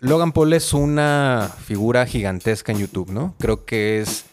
Logan 0.00 0.32
Paul 0.32 0.52
es 0.52 0.74
una 0.74 1.50
figura 1.64 2.04
gigantesca 2.04 2.72
en 2.72 2.78
YouTube, 2.78 3.10
¿no? 3.10 3.34
Creo 3.38 3.64
que 3.64 4.00
es 4.00 4.26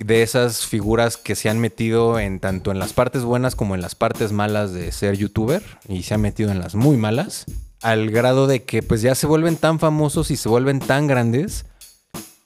de 0.00 0.22
esas 0.22 0.66
figuras 0.66 1.16
que 1.16 1.36
se 1.36 1.48
han 1.48 1.60
metido 1.60 2.18
en 2.18 2.40
tanto 2.40 2.72
en 2.72 2.78
las 2.78 2.92
partes 2.92 3.22
buenas 3.22 3.54
como 3.54 3.74
en 3.74 3.82
las 3.82 3.94
partes 3.94 4.32
malas 4.32 4.72
de 4.72 4.90
ser 4.92 5.16
youtuber 5.16 5.62
y 5.88 6.02
se 6.02 6.14
han 6.14 6.22
metido 6.22 6.50
en 6.50 6.58
las 6.58 6.74
muy 6.74 6.96
malas 6.96 7.46
al 7.82 8.10
grado 8.10 8.46
de 8.46 8.64
que 8.64 8.82
pues 8.82 9.02
ya 9.02 9.14
se 9.14 9.26
vuelven 9.26 9.56
tan 9.56 9.78
famosos 9.78 10.30
y 10.30 10.36
se 10.36 10.48
vuelven 10.48 10.80
tan 10.80 11.06
grandes 11.06 11.66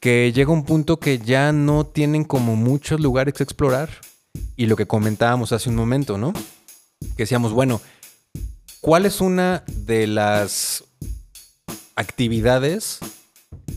que 0.01 0.33
llega 0.33 0.53
un 0.53 0.65
punto 0.65 0.99
que 0.99 1.19
ya 1.19 1.53
no 1.53 1.87
tienen 1.87 2.25
como 2.25 2.57
muchos 2.57 3.01
lugares 3.01 3.35
que 3.35 3.45
explorar 3.45 3.89
y 4.57 4.67
lo 4.67 4.77
que 4.77 4.87
comentábamos 4.87 5.53
hace 5.53 5.71
un 5.71 5.77
momento, 5.77 6.19
¿no? 6.19 6.33
Que 7.17 7.23
decíamos, 7.23 7.53
bueno, 7.53 7.81
¿cuál 8.81 9.07
es 9.07 9.21
una 9.21 9.65
de 9.67 10.07
las 10.07 10.85
actividades 11.97 12.99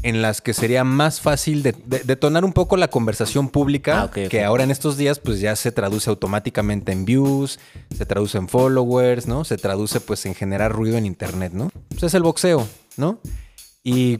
en 0.03 0.21
las 0.21 0.41
que 0.41 0.53
sería 0.53 0.83
más 0.83 1.21
fácil 1.21 1.63
de- 1.63 1.75
de- 1.85 1.99
detonar 1.99 2.45
un 2.45 2.53
poco 2.53 2.77
la 2.77 2.87
conversación 2.89 3.49
pública, 3.49 4.03
Ah, 4.03 4.11
que 4.29 4.43
ahora 4.43 4.63
en 4.63 4.71
estos 4.71 4.97
días 4.97 5.19
pues 5.19 5.39
ya 5.39 5.55
se 5.55 5.71
traduce 5.71 6.09
automáticamente 6.09 6.91
en 6.91 7.05
views, 7.05 7.59
se 7.95 8.05
traduce 8.05 8.37
en 8.37 8.47
followers, 8.47 9.27
¿no? 9.27 9.43
Se 9.43 9.57
traduce 9.57 9.99
pues 9.99 10.25
en 10.25 10.35
generar 10.35 10.71
ruido 10.71 10.97
en 10.97 11.05
internet, 11.05 11.51
¿no? 11.53 11.71
Pues 11.89 12.03
es 12.03 12.13
el 12.13 12.23
boxeo, 12.23 12.67
¿no? 12.97 13.19
Y 13.83 14.19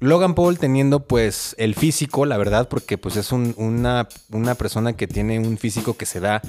Logan 0.00 0.34
Paul 0.34 0.58
teniendo 0.58 1.06
pues 1.06 1.54
el 1.58 1.74
físico, 1.74 2.26
la 2.26 2.36
verdad, 2.38 2.68
porque 2.68 2.98
pues 2.98 3.16
es 3.16 3.32
un- 3.32 3.54
una, 3.56 4.08
una 4.30 4.54
persona 4.54 4.94
que 4.94 5.06
tiene 5.06 5.38
un 5.38 5.58
físico 5.58 5.96
que 5.96 6.06
se 6.06 6.20
da 6.20 6.42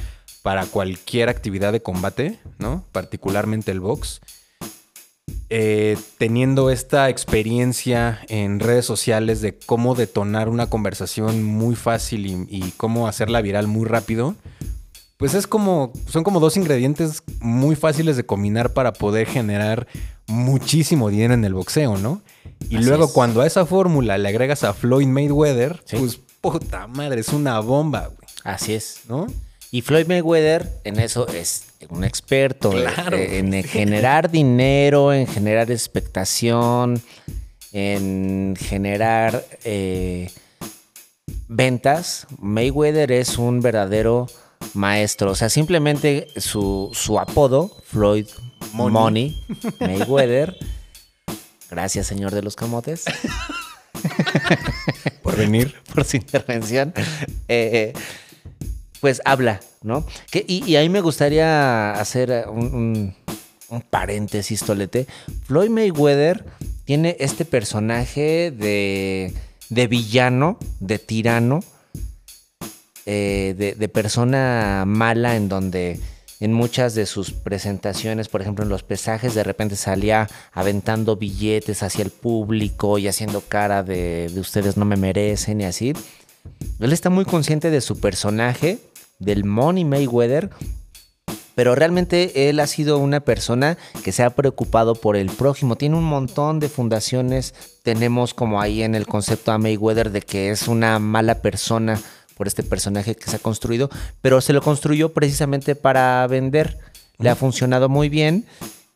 para 0.44 0.66
cualquier 0.66 1.28
actividad 1.30 1.74
de 1.74 1.82
combate, 1.82 2.40
¿no? 2.58 2.86
Particularmente 2.92 3.72
el 3.72 3.80
box. 3.82 4.22
Eh, 5.50 5.98
teniendo 6.18 6.70
esta 6.70 7.10
experiencia 7.10 8.20
en 8.30 8.60
redes 8.60 8.86
sociales 8.86 9.42
de 9.42 9.58
cómo 9.58 9.96
detonar 9.96 10.50
una 10.50 10.70
conversación 10.70 11.44
muy 11.44 11.76
fácil 11.76 12.26
y, 12.26 12.46
y 12.50 12.72
cómo 12.78 13.08
hacerla 13.08 13.42
viral 13.42 13.68
muy 13.68 13.86
rápido, 13.86 14.36
pues 15.18 15.34
es 15.34 15.48
como, 15.48 15.94
son 16.08 16.24
como 16.24 16.40
dos 16.40 16.58
ingredientes 16.58 17.24
muy 17.40 17.76
fáciles 17.76 18.18
de 18.18 18.26
combinar 18.26 18.74
para 18.74 18.94
poder 18.94 19.26
generar 19.28 19.88
muchísimo 20.28 21.10
dinero 21.10 21.34
en 21.34 21.44
el 21.46 21.54
boxeo, 21.54 21.98
¿no? 21.98 22.22
Y 22.70 22.78
Así 22.78 22.86
luego 22.86 23.06
es. 23.06 23.12
cuando 23.12 23.42
a 23.42 23.48
esa 23.48 23.66
fórmula 23.66 24.18
le 24.18 24.28
agregas 24.28 24.64
a 24.64 24.74
Floyd 24.74 25.08
Mayweather, 25.08 25.82
Sí. 25.86 25.96
pues 25.98 26.20
puta 26.42 26.88
madre, 26.88 27.22
es 27.22 27.30
una 27.30 27.60
bomba, 27.62 28.08
güey, 28.08 28.28
Así 28.44 28.74
es. 28.74 29.00
¿no? 29.08 29.28
Y 29.72 29.82
Floyd 29.82 30.06
Mayweather 30.08 30.70
en 30.84 31.00
eso 31.00 31.28
es 31.30 31.64
un 31.90 32.04
experto. 32.04 32.72
Claro. 32.72 33.18
eh, 33.18 33.40
En, 33.40 33.64
generar 33.64 34.30
dinero, 34.32 35.14
en 35.14 35.28
generar 35.28 35.70
expectación, 35.72 37.02
en 37.74 38.56
generar 38.60 39.46
eh, 39.64 40.32
ventas. 41.48 42.28
Mayweather 42.40 43.12
es 43.12 43.38
un 43.38 43.62
verdadero 43.62 44.28
maestro. 44.74 45.32
O 45.32 45.36
sea, 45.36 45.50
simplemente 45.50 46.28
su, 46.38 46.90
su 46.94 47.20
apodo, 47.20 47.72
Floyd 47.86 48.28
Money. 48.74 48.92
Money, 48.92 49.44
Mayweather. 49.80 50.56
Gracias, 51.70 52.08
señor 52.08 52.34
de 52.34 52.42
los 52.42 52.56
camotes. 52.56 53.06
Por 55.24 55.36
venir. 55.36 55.76
por 55.94 56.06
su 56.06 56.18
intervención, 56.18 56.94
eh, 57.48 57.94
pues 59.00 59.22
habla, 59.26 59.60
¿no? 59.82 60.06
Y, 60.48 60.76
ahí 60.76 60.90
me 60.90 61.02
gustaría 61.02 61.92
hacer 61.92 62.46
un, 62.50 63.16
paréntesis, 63.90 64.62
Tolete. 64.64 65.08
Floyd 65.46 65.70
Mayweather 65.70 66.46
tiene 66.86 67.18
este 67.20 67.46
personaje 67.46 68.52
de, 68.52 69.34
de 69.70 69.88
villano, 69.88 70.58
de 70.80 71.00
tirano, 71.00 71.60
eh, 73.06 73.56
de, 73.58 73.76
de 73.76 73.90
persona 73.90 74.84
mala 74.86 75.36
en 75.36 75.50
donde 75.50 76.00
en 76.40 76.54
muchas 76.54 76.94
de 76.94 77.06
sus 77.06 77.32
presentaciones, 77.32 78.28
por 78.28 78.42
ejemplo 78.42 78.64
en 78.64 78.70
los 78.70 78.84
pesajes, 78.84 79.34
de 79.34 79.44
repente 79.44 79.76
salía 79.76 80.28
aventando 80.54 81.16
billetes 81.16 81.84
hacia 81.84 82.04
el 82.04 82.12
público 82.12 82.98
y 82.98 83.08
haciendo 83.08 83.42
cara 83.42 83.84
de, 83.84 84.30
de 84.32 84.40
ustedes 84.40 84.78
no 84.78 84.86
me 84.86 84.98
merecen 84.98 85.62
y 85.62 85.66
así. 85.66 85.94
Él 86.80 86.94
está 86.94 87.10
muy 87.10 87.26
consciente 87.26 87.72
de 87.72 87.82
su 87.82 88.00
personaje, 88.00 88.78
del 89.20 89.46
Money 89.46 89.86
Mayweather, 89.86 90.50
pero 91.56 91.74
realmente 91.74 92.50
él 92.50 92.60
ha 92.60 92.68
sido 92.68 93.00
una 93.00 93.22
persona 93.22 93.80
que 94.04 94.12
se 94.12 94.22
ha 94.22 94.30
preocupado 94.30 94.94
por 94.94 95.16
el 95.16 95.32
prójimo. 95.32 95.76
Tiene 95.76 95.96
un 95.96 96.04
montón 96.04 96.60
de 96.60 96.70
fundaciones. 96.70 97.56
Tenemos 97.82 98.36
como 98.36 98.62
ahí 98.62 98.84
en 98.84 98.94
el 98.94 99.08
concepto 99.08 99.52
a 99.52 99.58
Mayweather 99.58 100.12
de 100.12 100.22
que 100.22 100.52
es 100.52 100.68
una 100.68 101.00
mala 101.00 101.42
persona 101.42 102.00
por 102.36 102.46
este 102.46 102.62
personaje 102.62 103.16
que 103.16 103.28
se 103.28 103.38
ha 103.38 103.40
construido, 103.40 103.90
pero 104.22 104.40
se 104.40 104.54
lo 104.54 104.62
construyó 104.62 105.14
precisamente 105.14 105.76
para 105.76 106.28
vender. 106.28 106.78
Le 107.18 107.32
ha 107.32 107.36
funcionado 107.36 107.90
muy 107.90 108.10
bien 108.10 108.46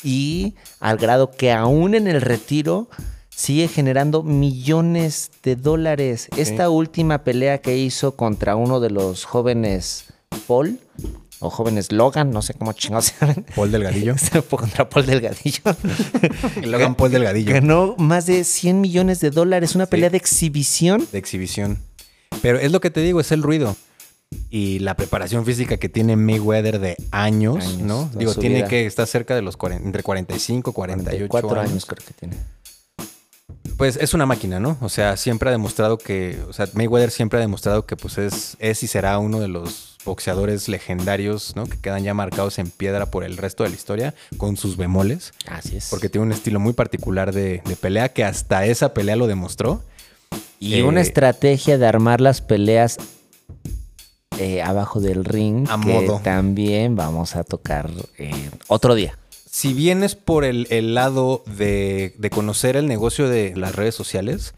y 0.04 0.54
al 0.80 0.98
grado 0.98 1.32
que 1.32 1.52
aún 1.52 1.96
en 1.96 2.08
el 2.08 2.22
retiro 2.22 2.90
sigue 3.36 3.68
generando 3.68 4.24
millones 4.24 5.32
de 5.44 5.56
dólares. 5.56 6.28
Esta 6.38 6.70
última 6.70 7.24
pelea 7.24 7.60
que 7.60 7.78
hizo 7.78 8.16
contra 8.16 8.56
uno 8.56 8.80
de 8.80 8.92
los 8.92 9.26
jóvenes 9.26 10.06
Paul 10.48 10.80
o 11.40 11.50
jóvenes 11.50 11.92
Logan, 11.92 12.32
no 12.32 12.42
sé 12.44 12.54
cómo 12.54 12.72
chingados 12.74 13.06
se 13.06 13.14
llaman. 13.20 13.46
Paul 13.56 13.72
Delgadillo. 13.72 14.16
contra 14.50 14.88
Paul 14.88 15.06
Delgadillo. 15.08 15.64
Logan 16.64 16.96
Paul 16.96 17.12
Delgadillo. 17.12 17.54
Ganó 17.54 17.96
más 17.98 18.28
de 18.28 18.44
100 18.44 18.80
millones 18.80 19.20
de 19.20 19.32
dólares, 19.32 19.76
una 19.76 19.88
pelea 19.88 20.10
de 20.10 20.18
exhibición. 20.18 21.08
de 21.12 21.18
exhibición. 21.18 21.80
Pero 22.42 22.60
es 22.60 22.72
lo 22.72 22.80
que 22.80 22.92
te 22.92 23.02
digo, 23.02 23.20
es 23.20 23.32
el 23.32 23.42
ruido. 23.42 23.76
Y 24.50 24.80
la 24.80 24.96
preparación 24.96 25.46
física 25.46 25.78
que 25.78 25.90
tiene 25.90 26.16
Mayweather 26.16 26.80
de 26.80 26.96
años, 27.12 27.66
Años, 27.66 27.80
¿no? 27.80 28.10
Digo, 28.16 28.34
tiene 28.36 28.58
vida. 28.58 28.68
que 28.68 28.86
estar 28.86 29.06
cerca 29.08 29.36
de 29.36 29.42
los 29.42 29.58
40, 29.58 29.86
entre 29.86 30.04
45, 30.04 30.72
48 30.72 31.28
44 31.28 31.60
años. 31.60 31.72
años 31.72 31.86
creo 31.86 32.06
que 32.06 32.14
tiene. 32.14 32.36
Pues 33.78 33.98
es 33.98 34.14
una 34.14 34.26
máquina, 34.26 34.60
¿no? 34.60 34.78
O 34.82 34.90
sea, 34.90 35.18
siempre 35.18 35.50
ha 35.50 35.52
demostrado 35.52 35.98
que, 35.98 36.40
o 36.48 36.54
sea, 36.54 36.68
Mayweather 36.74 37.10
siempre 37.12 37.38
ha 37.40 37.42
demostrado 37.42 37.86
que 37.86 37.96
pues 37.96 38.18
es, 38.18 38.56
es 38.60 38.84
y 38.84 38.88
será 38.88 39.18
uno 39.18 39.40
de 39.40 39.48
los 39.48 39.98
boxeadores 40.06 40.68
legendarios, 40.68 41.56
¿no? 41.56 41.66
Que 41.66 41.80
quedan 41.80 42.04
ya 42.04 42.14
marcados 42.14 42.60
en 42.60 42.70
piedra 42.70 43.08
por 43.08 43.24
el 43.24 43.38
resto 43.38 43.64
de 43.64 43.70
la 43.70 43.76
historia, 43.76 44.14
con 44.38 44.58
sus 44.58 44.78
bemoles, 44.78 45.34
Así 45.48 45.78
es. 45.78 45.88
porque 45.90 46.10
tiene 46.10 46.26
un 46.28 46.32
estilo 46.32 46.60
muy 46.60 46.74
particular 46.74 47.34
de, 47.34 47.62
de 47.66 47.76
pelea 47.76 48.10
que 48.10 48.24
hasta 48.24 48.66
esa 48.66 48.94
pelea 48.94 49.16
lo 49.16 49.28
demostró. 49.28 49.84
y 50.60 50.76
eh, 50.76 50.84
una 50.84 51.02
estrategia 51.02 51.78
de 51.78 51.86
armar 51.88 52.20
las 52.22 52.42
peleas 52.42 52.98
eh, 54.40 54.62
abajo 54.62 55.00
del 55.00 55.24
ring 55.26 55.68
A 55.70 55.80
que 55.80 55.88
modo. 55.94 56.20
también 56.24 56.96
vamos 56.96 57.36
a 57.36 57.44
tocar 57.44 57.90
eh, 58.18 58.50
otro 58.68 58.96
día. 58.96 59.18
Si 59.52 59.74
vienes 59.74 60.16
por 60.16 60.46
el, 60.46 60.66
el 60.70 60.96
lado 60.96 61.44
de, 61.58 62.16
de 62.18 62.30
conocer 62.30 62.78
el 62.78 62.88
negocio 62.88 63.28
de 63.28 63.54
las 63.58 63.76
redes 63.76 63.94
sociales, 63.94 64.54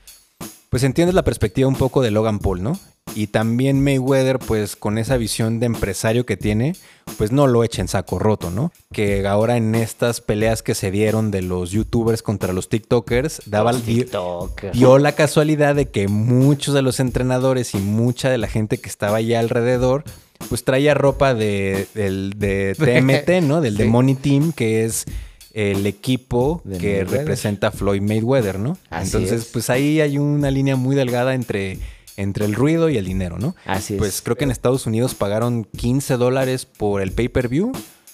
pues 0.70 0.84
entiendes 0.84 1.16
la 1.16 1.24
perspectiva 1.24 1.68
un 1.68 1.76
poco 1.76 2.04
de 2.04 2.12
Logan 2.12 2.38
Paul, 2.38 2.62
¿no? 2.62 2.80
Y 3.16 3.28
también 3.28 3.84
Mayweather, 3.84 4.38
pues 4.38 4.76
con 4.76 4.98
esa 5.00 5.18
visión 5.18 5.60
de 5.60 5.66
empresario 5.66 6.26
que 6.28 6.38
tiene, 6.38 6.76
pues 7.18 7.32
no 7.32 7.48
lo 7.48 7.64
echa 7.64 7.82
en 7.82 7.88
saco 7.88 8.18
roto, 8.20 8.52
¿no? 8.52 8.72
Que 8.92 9.28
ahora 9.28 9.58
en 9.58 9.74
estas 9.74 10.22
peleas 10.22 10.62
que 10.62 10.76
se 10.76 10.92
dieron 10.92 11.32
de 11.32 11.42
los 11.42 11.72
youtubers 11.72 12.22
contra 12.22 12.54
los 12.54 12.70
TikTokers, 12.70 13.42
daba 13.48 13.74
Los 13.74 13.82
TikTokers. 13.84 14.78
dio 14.78 15.00
la 15.00 15.14
casualidad 15.14 15.74
de 15.76 15.90
que 15.90 16.08
muchos 16.08 16.76
de 16.76 16.84
los 16.84 17.00
entrenadores 17.00 17.74
y 17.74 17.78
mucha 17.80 18.30
de 18.30 18.38
la 18.38 18.48
gente 18.48 18.78
que 18.78 18.90
estaba 18.90 19.18
allá 19.18 19.40
alrededor, 19.40 20.04
pues 20.50 20.64
traía 20.64 20.94
ropa 20.94 21.34
de, 21.34 21.88
del- 21.94 22.34
de 22.38 22.76
TMT, 22.78 23.44
¿no? 23.46 23.62
Del 23.62 23.78
The 23.78 23.84
Sí. 23.84 23.90
Money 23.90 24.16
Team, 24.16 24.52
que 24.54 24.86
es 24.86 25.06
el 25.54 25.86
equipo 25.86 26.62
De 26.64 26.78
que 26.78 26.88
Mayweather. 26.98 27.20
representa 27.20 27.68
a 27.68 27.72
Floyd 27.72 28.02
Mayweather, 28.02 28.58
¿no? 28.60 28.78
Así 28.90 29.06
Entonces, 29.16 29.42
es. 29.44 29.46
pues 29.52 29.70
ahí 29.70 30.02
hay 30.02 30.18
una 30.18 30.50
línea 30.52 30.76
muy 30.76 30.96
delgada 30.96 31.36
entre, 31.36 31.78
entre 32.18 32.46
el 32.46 32.56
ruido 32.56 32.90
y 32.90 32.98
el 32.98 33.06
dinero, 33.06 33.38
¿no? 33.38 33.56
Así 33.66 33.96
Pues 33.96 34.16
es. 34.16 34.22
creo 34.24 34.36
que 34.36 34.46
en 34.46 34.52
Estados 34.52 34.86
Unidos 34.88 35.14
pagaron 35.14 35.66
15 35.78 36.18
dólares 36.18 36.66
por 36.66 37.02
el 37.02 37.12
pay-per-view. 37.12 37.72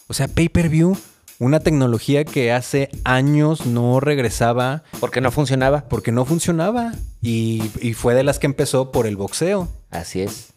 O 0.07 0.13
sea, 0.13 0.27
pay-per-view, 0.27 0.97
una 1.39 1.61
tecnología 1.61 2.25
que 2.25 2.51
hace 2.51 2.89
años 3.05 3.65
no 3.65 4.01
regresaba 4.01 4.83
Porque 4.99 5.21
no 5.21 5.31
funcionaba. 5.31 5.85
porque 5.87 6.11
no 6.11 6.25
funcionaba. 6.25 6.91
Y, 7.21 7.71
y 7.81 7.93
fue 7.93 8.15
de 8.15 8.23
las 8.23 8.37
que 8.39 8.47
empezó 8.47 8.91
por 8.91 9.07
el 9.07 9.15
boxeo. 9.15 9.69
Así 9.91 10.19
es. 10.21 10.47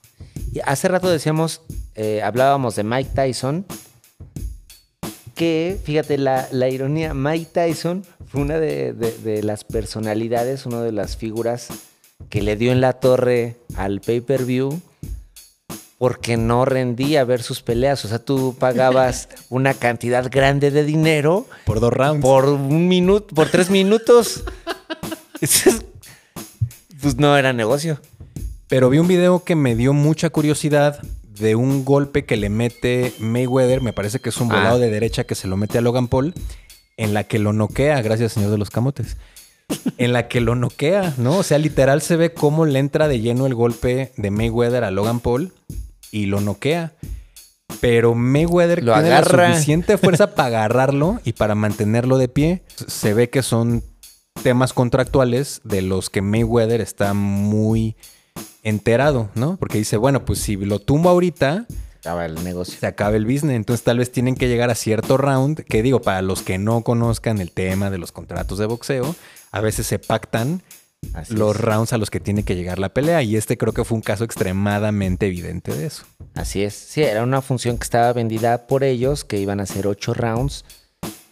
Y 0.53 0.61
hace 0.65 0.89
rato 0.89 1.09
decíamos, 1.11 1.63
eh, 1.95 2.23
hablábamos 2.23 2.77
de 2.77 2.85
Mike 2.85 3.11
Tyson, 3.15 3.65
que, 5.35 5.79
fíjate, 5.83 6.19
la, 6.19 6.47
la 6.53 6.69
ironía, 6.69 7.15
Mike 7.15 7.51
Tyson 7.53 8.05
fue 8.27 8.41
una 8.43 8.59
de, 8.59 8.93
de- 8.93 9.17
de 9.19 9.43
las 9.43 9.65
personalidades, 9.65 10.67
una 10.67 10.83
de 10.83 10.93
las 10.93 11.17
figuras 11.17 11.69
que 12.29 12.43
le 12.43 12.57
dio 12.57 12.71
en 12.73 12.81
la 12.81 12.95
torre 12.95 13.57
al 13.77 14.01
pay-per-view 14.01 14.81
porque 15.99 16.37
no 16.37 16.65
rendía 16.65 17.25
ver 17.25 17.43
sus 17.43 17.63
peleas. 17.63 18.05
O 18.05 18.09
sea, 18.09 18.19
tú 18.19 18.57
pagabas 18.59 19.29
una 19.51 19.73
cantidad 19.75 20.29
grande 20.31 20.71
de 20.71 20.85
dinero 20.85 21.47
Por 21.65 21.79
dos 21.81 21.93
rounds. 21.93 22.21
por 22.23 22.45
un 22.47 22.89
minuto, 22.89 23.35
por 23.35 23.49
tres 23.51 23.71
minutos. 23.71 24.45
Pues 27.01 27.17
no 27.17 27.37
era 27.37 27.53
negocio. 27.53 28.01
Pero 28.73 28.89
vi 28.89 28.97
un 28.97 29.07
video 29.07 29.45
que 29.45 29.55
me 29.55 29.77
dio 29.77 29.93
mucha 29.93 30.31
curiosidad 30.31 30.99
de 31.39 31.57
un 31.57 31.85
golpe 31.85 32.25
que 32.25 32.39
le 32.39 32.49
mete 32.49 33.13
Mayweather, 33.19 33.83
me 33.83 33.93
parece 33.93 34.19
que 34.19 34.31
es 34.31 34.41
un 34.41 34.51
Ah. 34.51 34.55
volado 34.57 34.79
de 34.79 34.89
derecha 34.89 35.25
que 35.25 35.35
se 35.35 35.47
lo 35.47 35.59
mete 35.59 35.77
a 35.77 35.83
Logan 35.83 36.09
Paul, 36.09 36.33
en 36.97 37.13
la 37.13 37.25
que 37.25 37.39
lo 37.39 37.53
noquea, 37.53 38.01
gracias 38.01 38.33
señor 38.33 38.51
de 38.51 38.57
los 38.57 38.71
camotes. 38.71 39.19
En 39.99 40.15
la 40.15 40.27
que 40.27 40.41
lo 40.41 40.55
noquea, 40.55 41.13
¿no? 41.19 41.37
O 41.37 41.43
sea, 41.43 41.59
literal 41.59 42.01
se 42.01 42.17
ve 42.17 42.33
cómo 42.33 42.65
le 42.65 42.79
entra 42.79 43.09
de 43.09 43.21
lleno 43.21 43.45
el 43.45 43.55
golpe 43.55 44.11
de 44.17 44.31
Mayweather 44.31 44.85
a 44.85 44.91
Logan 44.91 45.21
Paul 45.21 45.53
y 46.11 46.25
lo 46.25 46.41
noquea. 46.41 46.95
Pero 47.83 48.15
Mayweather 48.15 48.83
Lo 48.83 48.95
tiene 48.95 49.09
agarra. 49.11 49.49
la 49.49 49.53
suficiente 49.55 49.99
fuerza 49.99 50.29
para 50.35 50.47
agarrarlo 50.49 51.21
y 51.25 51.35
para 51.35 51.55
mantenerlo 51.55 52.17
de 52.17 52.29
pie. 52.29 52.63
Se 52.89 53.13
ve 53.13 53.29
que 53.29 53.43
son 53.43 53.85
temas 54.43 54.73
contractuales 54.73 55.61
de 55.63 55.83
los 55.83 56.09
que 56.09 56.23
Mayweather 56.23 56.81
está 56.81 57.13
muy 57.13 57.97
enterado, 58.63 59.29
¿no? 59.35 59.57
Porque 59.57 59.79
dice, 59.79 59.97
bueno, 59.97 60.25
pues 60.25 60.39
si 60.39 60.57
lo 60.57 60.79
tumbo 60.79 61.09
ahorita, 61.11 61.67
Acaba 62.01 62.27
el 62.27 62.43
negocio. 62.43 62.79
se 62.81 62.87
acaba 62.87 63.17
el 63.17 63.25
business. 63.25 63.55
Entonces 63.57 63.85
tal 63.85 63.99
vez 63.99 64.11
tienen 64.11 64.35
que 64.35 64.49
llegar 64.49 64.71
a 64.71 64.75
cierto 64.75 65.17
round, 65.17 65.61
que 65.65 65.83
digo, 65.83 66.03
para 66.03 66.21
los 66.23 66.43
que 66.43 66.59
no 66.59 66.83
conozcan 66.83 67.41
el 67.41 67.53
tema 67.53 67.91
de 67.91 67.99
los 67.99 68.11
contratos 68.13 68.59
de 68.59 68.67
boxeo, 68.67 69.15
a 69.53 69.61
veces 69.61 69.87
se 69.87 69.99
pactan 70.01 70.63
Así 71.15 71.35
los 71.35 71.55
es. 71.57 71.61
rounds 71.61 71.93
a 71.93 71.99
los 71.99 72.11
que 72.11 72.19
tiene 72.21 72.43
que 72.45 72.55
llegar 72.57 72.79
la 72.81 72.89
pelea. 72.89 73.23
Y 73.23 73.37
este 73.37 73.57
creo 73.57 73.73
que 73.73 73.85
fue 73.85 73.97
un 73.97 74.03
caso 74.03 74.25
extremadamente 74.25 75.27
evidente 75.27 75.75
de 75.75 75.87
eso. 75.87 76.05
Así 76.35 76.63
es. 76.63 76.75
Sí, 76.75 77.03
era 77.03 77.23
una 77.23 77.41
función 77.43 77.77
que 77.79 77.85
estaba 77.85 78.13
vendida 78.13 78.67
por 78.67 78.83
ellos, 78.85 79.25
que 79.25 79.39
iban 79.39 79.61
a 79.61 79.67
ser 79.67 79.87
ocho 79.87 80.13
rounds. 80.15 80.65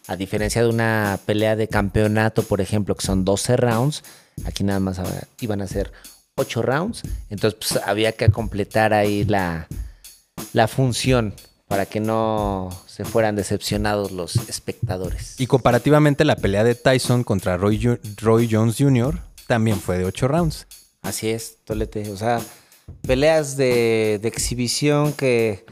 A 0.07 0.17
diferencia 0.17 0.63
de 0.63 0.69
una 0.69 1.19
pelea 1.25 1.55
de 1.57 1.69
campeonato, 1.69 2.43
por 2.43 2.61
ejemplo, 2.61 2.97
que 2.97 3.05
son 3.07 3.25
12 3.25 3.57
rounds, 3.57 4.03
aquí 4.45 4.65
nada 4.65 4.81
más 4.81 5.01
iban 5.41 5.61
a 5.63 5.69
ser 5.69 5.93
8 6.37 6.63
rounds. 6.63 7.03
Entonces, 7.29 7.59
pues 7.59 7.83
había 7.85 8.13
que 8.13 8.29
completar 8.31 8.93
ahí 8.95 9.25
la, 9.25 9.69
la 10.53 10.69
función 10.69 11.35
para 11.69 11.87
que 11.87 12.01
no 12.01 12.69
se 12.87 13.05
fueran 13.05 13.37
decepcionados 13.37 14.11
los 14.11 14.37
espectadores. 14.49 15.37
Y 15.39 15.47
comparativamente 15.47 16.25
la 16.25 16.37
pelea 16.37 16.65
de 16.65 16.75
Tyson 16.75 17.23
contra 17.23 17.57
Roy, 17.57 17.99
Roy 18.17 18.49
Jones 18.51 18.77
Jr. 18.79 19.19
también 19.47 19.79
fue 19.81 19.99
de 19.99 20.05
8 20.05 20.27
rounds. 20.29 20.67
Así 21.03 21.31
es, 21.31 21.59
Tolete. 21.65 22.11
O 22.11 22.17
sea, 22.17 22.41
peleas 23.07 23.57
de, 23.57 24.19
de 24.21 24.29
exhibición 24.29 25.13
que, 25.13 25.65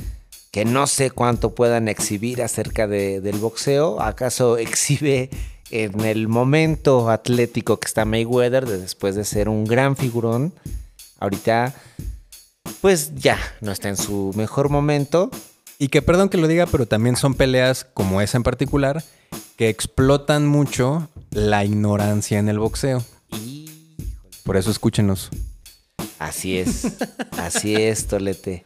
que 0.52 0.64
no 0.64 0.86
sé 0.86 1.10
cuánto 1.10 1.54
puedan 1.54 1.88
exhibir 1.88 2.42
acerca 2.42 2.86
de- 2.86 3.20
del 3.20 3.38
boxeo. 3.38 4.00
¿Acaso 4.00 4.56
exhibe 4.56 5.30
en 5.70 6.00
el 6.00 6.28
momento 6.28 7.10
atlético 7.10 7.78
que 7.78 7.86
está 7.86 8.04
Mayweather 8.04 8.66
de- 8.66 8.78
después 8.78 9.14
de 9.14 9.24
ser 9.24 9.48
un 9.48 9.64
gran 9.64 9.96
figurón? 9.96 10.52
Ahorita, 11.20 11.74
pues 12.80 13.14
ya 13.16 13.38
no 13.60 13.72
está 13.72 13.88
en 13.88 13.96
su 13.96 14.32
mejor 14.36 14.68
momento. 14.70 15.30
Y 15.78 15.88
que 15.88 16.02
perdón 16.02 16.28
que 16.28 16.38
lo 16.38 16.48
diga, 16.48 16.66
pero 16.66 16.86
también 16.86 17.16
son 17.16 17.34
peleas 17.34 17.84
como 17.94 18.20
esa 18.20 18.36
en 18.36 18.42
particular 18.42 19.04
que 19.56 19.68
explotan 19.68 20.46
mucho 20.46 21.08
la 21.30 21.64
ignorancia 21.64 22.38
en 22.38 22.48
el 22.48 22.58
boxeo. 22.58 23.04
Por 24.44 24.56
eso 24.56 24.70
escúchenos. 24.70 25.30
Así 26.18 26.58
es, 26.58 26.84
así 27.38 27.74
es, 27.76 28.06
Tolete. 28.06 28.62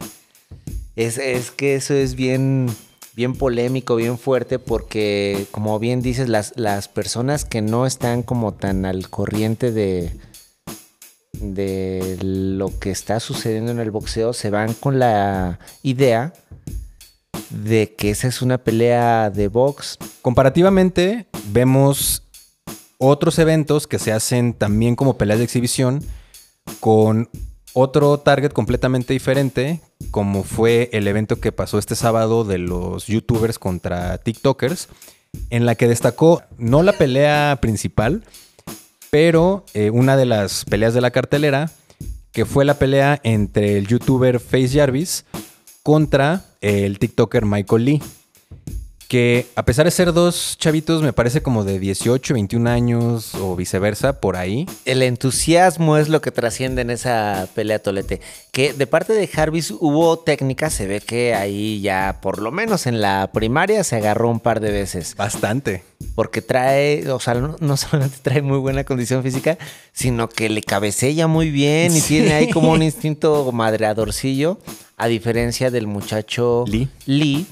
Es, 0.95 1.17
es 1.17 1.51
que 1.51 1.75
eso 1.75 1.93
es 1.93 2.15
bien, 2.15 2.67
bien 3.15 3.35
polémico, 3.35 3.95
bien 3.95 4.17
fuerte, 4.17 4.59
porque 4.59 5.45
como 5.51 5.79
bien 5.79 6.01
dices, 6.01 6.29
las, 6.29 6.53
las 6.55 6.87
personas 6.87 7.45
que 7.45 7.61
no 7.61 7.85
están 7.85 8.23
como 8.23 8.53
tan 8.53 8.85
al 8.85 9.09
corriente 9.09 9.71
de, 9.71 10.11
de 11.33 12.17
lo 12.21 12.77
que 12.79 12.91
está 12.91 13.19
sucediendo 13.19 13.71
en 13.71 13.79
el 13.79 13.91
boxeo 13.91 14.33
se 14.33 14.49
van 14.49 14.73
con 14.73 14.99
la 14.99 15.59
idea 15.81 16.33
de 17.49 17.93
que 17.95 18.09
esa 18.09 18.27
es 18.27 18.41
una 18.41 18.57
pelea 18.57 19.29
de 19.29 19.47
box. 19.47 19.97
Comparativamente, 20.21 21.27
vemos 21.51 22.23
otros 22.97 23.37
eventos 23.37 23.85
que 23.85 23.99
se 23.99 24.11
hacen 24.11 24.53
también 24.53 24.95
como 24.95 25.17
peleas 25.17 25.39
de 25.39 25.45
exhibición 25.45 26.03
con 26.79 27.29
otro 27.73 28.17
target 28.19 28.51
completamente 28.51 29.13
diferente, 29.13 29.81
como 30.11 30.43
fue 30.43 30.89
el 30.93 31.07
evento 31.07 31.39
que 31.39 31.51
pasó 31.51 31.79
este 31.79 31.95
sábado 31.95 32.43
de 32.43 32.59
los 32.59 33.07
youtubers 33.07 33.59
contra 33.59 34.17
TikTokers, 34.19 34.89
en 35.49 35.65
la 35.65 35.75
que 35.75 35.87
destacó 35.87 36.43
no 36.57 36.83
la 36.83 36.93
pelea 36.93 37.57
principal, 37.61 38.23
pero 39.09 39.65
eh, 39.73 39.89
una 39.89 40.15
de 40.17 40.25
las 40.25 40.65
peleas 40.65 40.93
de 40.93 41.01
la 41.01 41.11
cartelera, 41.11 41.71
que 42.31 42.45
fue 42.45 42.65
la 42.65 42.75
pelea 42.75 43.19
entre 43.23 43.77
el 43.77 43.87
youtuber 43.87 44.39
Face 44.39 44.69
Jarvis 44.69 45.25
contra 45.83 46.45
el 46.61 46.97
TikToker 46.97 47.45
Michael 47.45 47.85
Lee. 47.85 48.01
Que 49.13 49.45
a 49.55 49.63
pesar 49.63 49.85
de 49.85 49.91
ser 49.91 50.11
dos 50.11 50.57
chavitos, 50.57 51.03
me 51.03 51.13
parece 51.13 51.43
como 51.43 51.63
de 51.63 51.77
18, 51.77 52.33
21 52.33 52.67
años 52.67 53.35
o 53.35 53.55
viceversa, 53.55 54.19
por 54.19 54.35
ahí. 54.35 54.65
El 54.85 55.03
entusiasmo 55.03 55.97
es 55.97 56.09
lo 56.09 56.19
que 56.19 56.31
trasciende 56.31 56.81
en 56.81 56.89
esa 56.89 57.47
pelea 57.53 57.77
tolete. 57.77 58.21
Que 58.51 58.73
de 58.73 58.87
parte 58.87 59.13
de 59.13 59.27
Jarvis 59.27 59.69
hubo 59.69 60.17
técnica, 60.17 60.71
se 60.71 60.87
ve 60.87 60.99
que 60.99 61.35
ahí 61.35 61.79
ya, 61.79 62.17
por 62.23 62.41
lo 62.41 62.51
menos 62.51 62.87
en 62.87 63.01
la 63.01 63.29
primaria, 63.31 63.83
se 63.83 63.97
agarró 63.97 64.31
un 64.31 64.39
par 64.39 64.59
de 64.59 64.71
veces. 64.71 65.13
Bastante. 65.15 65.83
Porque 66.15 66.41
trae, 66.41 67.07
o 67.11 67.19
sea, 67.19 67.35
no, 67.35 67.55
no 67.59 67.77
solamente 67.77 68.17
trae 68.23 68.41
muy 68.41 68.57
buena 68.57 68.83
condición 68.83 69.21
física, 69.21 69.59
sino 69.91 70.27
que 70.27 70.49
le 70.49 70.63
cabecella 70.63 71.27
muy 71.27 71.51
bien 71.51 71.95
y 71.95 71.99
Sí. 72.01 72.15
tiene 72.15 72.33
ahí 72.33 72.49
como 72.49 72.71
un 72.71 72.81
instinto 72.81 73.51
madreadorcillo, 73.51 74.57
a 74.97 75.05
diferencia 75.05 75.69
del 75.69 75.85
muchacho 75.85 76.63
Lee. 76.67 76.89
Lee, 77.05 77.45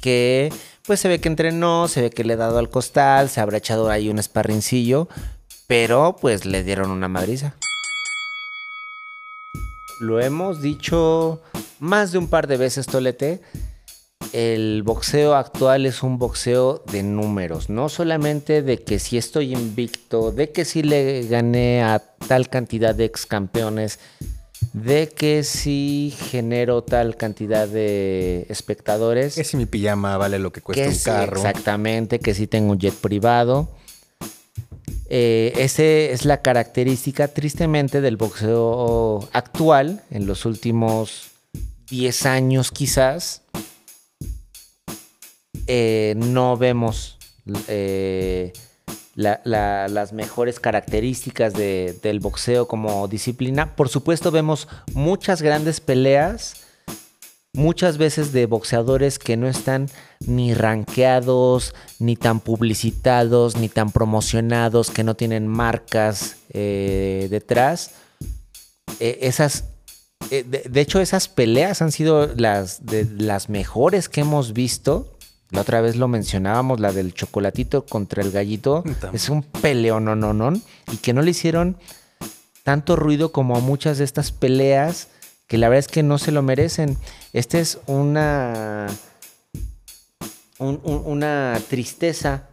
que 0.00 0.50
pues 0.86 1.00
se 1.00 1.08
ve 1.08 1.20
que 1.20 1.28
entrenó, 1.28 1.88
se 1.88 2.02
ve 2.02 2.10
que 2.10 2.24
le 2.24 2.34
ha 2.34 2.36
dado 2.36 2.58
al 2.58 2.70
costal, 2.70 3.28
se 3.28 3.40
habrá 3.40 3.58
echado 3.58 3.90
ahí 3.90 4.08
un 4.08 4.18
esparrincillo, 4.18 5.08
pero 5.66 6.16
pues 6.20 6.44
le 6.44 6.62
dieron 6.62 6.90
una 6.90 7.08
madriza. 7.08 7.56
Lo 10.00 10.20
hemos 10.20 10.60
dicho 10.60 11.40
más 11.80 12.12
de 12.12 12.18
un 12.18 12.28
par 12.28 12.46
de 12.46 12.56
veces, 12.56 12.86
Tolete. 12.86 13.40
El 14.32 14.82
boxeo 14.82 15.34
actual 15.34 15.86
es 15.86 16.02
un 16.02 16.18
boxeo 16.18 16.82
de 16.90 17.02
números, 17.02 17.70
no 17.70 17.88
solamente 17.88 18.62
de 18.62 18.82
que 18.82 18.98
si 18.98 19.16
estoy 19.16 19.54
invicto, 19.54 20.32
de 20.32 20.52
que 20.52 20.64
si 20.64 20.82
le 20.82 21.26
gané 21.26 21.82
a 21.82 22.02
tal 22.28 22.48
cantidad 22.48 22.94
de 22.94 23.04
ex 23.04 23.24
campeones, 23.24 23.98
de 24.72 25.08
que 25.08 25.42
si 25.42 26.14
genero 26.30 26.82
tal 26.82 27.16
cantidad 27.16 27.66
de 27.68 28.46
espectadores. 28.48 29.34
Que 29.34 29.44
si 29.44 29.56
mi 29.56 29.66
pijama 29.66 30.16
vale 30.16 30.38
lo 30.38 30.52
que 30.52 30.60
cuesta 30.60 30.84
Que 30.84 30.90
un 30.90 30.98
carro. 30.98 31.36
exactamente, 31.36 32.18
que 32.18 32.34
sí 32.34 32.46
tengo 32.46 32.72
un 32.72 32.78
jet 32.78 32.94
privado. 32.94 33.68
Eh, 35.08 35.52
esa 35.56 35.82
es 35.84 36.24
la 36.24 36.42
característica, 36.42 37.28
tristemente, 37.28 38.00
del 38.00 38.16
boxeo 38.16 39.28
actual, 39.32 40.02
en 40.10 40.26
los 40.26 40.44
últimos 40.44 41.28
10 41.88 42.26
años 42.26 42.72
quizás. 42.72 43.42
eh, 45.68 46.14
no 46.16 46.56
vemos 46.56 47.18
eh, 47.68 48.52
la- 49.16 49.40
la- 49.44 49.88
las 49.88 50.12
mejores 50.12 50.60
características 50.60 51.52
de- 51.54 51.98
del 52.02 52.20
boxeo 52.20 52.68
como 52.68 53.08
disciplina. 53.08 53.74
Por 53.74 53.88
supuesto, 53.88 54.30
vemos 54.30 54.68
muchas 54.94 55.42
grandes 55.42 55.80
peleas 55.80 56.54
muchas 57.54 57.96
veces 57.96 58.32
de 58.34 58.44
boxeadores 58.44 59.18
que 59.18 59.38
no 59.38 59.48
están 59.48 59.88
ni 60.20 60.52
rankeados, 60.52 61.74
ni 61.98 62.14
tan 62.14 62.40
publicitados, 62.40 63.56
ni 63.56 63.70
tan 63.70 63.92
promocionados, 63.92 64.90
que 64.90 65.02
no 65.02 65.14
tienen 65.16 65.46
marcas 65.46 66.36
eh, 66.50 67.28
detrás. 67.30 67.92
Eh, 69.00 69.20
esas, 69.22 69.64
eh, 70.30 70.44
de, 70.46 70.64
de 70.68 70.80
hecho, 70.82 71.00
esas 71.00 71.28
peleas 71.28 71.80
han 71.80 71.92
sido 71.92 72.26
las, 72.36 72.84
de 72.84 73.06
las 73.06 73.48
mejores 73.48 74.10
que 74.10 74.20
hemos 74.20 74.52
visto. 74.52 75.15
La 75.50 75.60
otra 75.60 75.80
vez 75.80 75.96
lo 75.96 76.08
mencionábamos, 76.08 76.80
la 76.80 76.92
del 76.92 77.14
chocolatito 77.14 77.86
contra 77.86 78.22
el 78.22 78.30
gallito. 78.32 78.82
Es 79.12 79.28
un 79.28 79.42
peleo, 79.42 80.00
no, 80.00 80.16
no, 80.16 80.32
no. 80.32 80.52
Y 80.92 80.96
que 80.98 81.12
no 81.12 81.22
le 81.22 81.30
hicieron 81.30 81.76
tanto 82.64 82.96
ruido 82.96 83.30
como 83.32 83.56
a 83.56 83.60
muchas 83.60 83.98
de 83.98 84.04
estas 84.04 84.32
peleas 84.32 85.08
que 85.46 85.58
la 85.58 85.68
verdad 85.68 85.78
es 85.80 85.88
que 85.88 86.02
no 86.02 86.18
se 86.18 86.32
lo 86.32 86.42
merecen. 86.42 86.96
Esta 87.32 87.58
es 87.60 87.78
una, 87.86 88.88
un- 90.58 90.80
un- 90.82 91.02
una 91.06 91.58
tristeza 91.70 92.44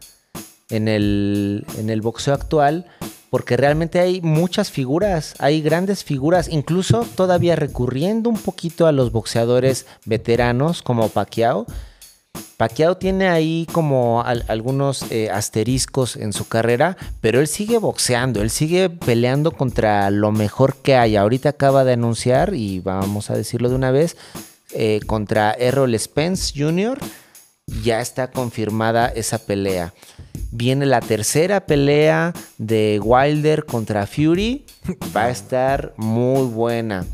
en 0.70 0.88
el, 0.88 1.66
en 1.78 1.90
el 1.90 2.02
boxeo 2.02 2.34
actual 2.34 2.86
porque 3.32 3.58
realmente 3.58 4.00
hay 4.00 4.22
muchas 4.22 4.70
figuras, 4.70 5.34
hay 5.40 5.64
grandes 5.64 6.04
figuras, 6.04 6.48
incluso 6.50 7.04
todavía 7.16 7.56
recurriendo 7.56 8.30
un 8.30 8.38
poquito 8.38 8.86
a 8.86 8.92
los 8.92 9.12
boxeadores 9.12 9.88
veteranos 10.06 10.84
como 10.84 11.10
Pacquiao. 11.10 11.66
Pacquiao 12.58 12.98
tiene 12.98 13.28
ahí 13.28 13.68
como 13.72 14.22
al- 14.24 14.46
algunos 14.48 15.12
eh, 15.12 15.30
asteriscos 15.32 16.16
en 16.16 16.34
su 16.34 16.48
carrera, 16.48 16.98
pero 17.20 17.40
él 17.40 17.48
sigue 17.48 17.78
boxeando, 17.78 18.42
él 18.42 18.50
sigue 18.50 18.90
peleando 18.90 19.52
contra 19.52 20.10
lo 20.12 20.32
mejor 20.32 20.76
que 20.78 20.96
hay. 20.96 21.16
Ahorita 21.16 21.50
acaba 21.50 21.84
de 21.84 21.94
anunciar, 21.94 22.54
y 22.54 22.80
vamos 22.80 23.30
a 23.30 23.36
decirlo 23.36 23.70
de 23.70 23.76
una 23.76 23.92
vez, 23.92 24.16
eh, 24.74 25.00
contra 25.06 25.52
Errol 25.52 25.98
Spence 26.00 26.54
Jr. 26.56 27.00
Ya 27.84 28.02
está 28.02 28.30
confirmada 28.32 29.08
esa 29.08 29.40
pelea. 29.40 29.94
Viene 30.52 30.86
la 30.86 31.00
tercera 31.02 31.66
pelea 31.66 32.34
de 32.58 33.00
Wilder 33.04 33.66
contra 33.66 34.06
Fury. 34.06 34.66
Va 35.16 35.26
a 35.26 35.30
estar 35.32 35.94
muy 35.98 36.46
buena. 36.48 37.06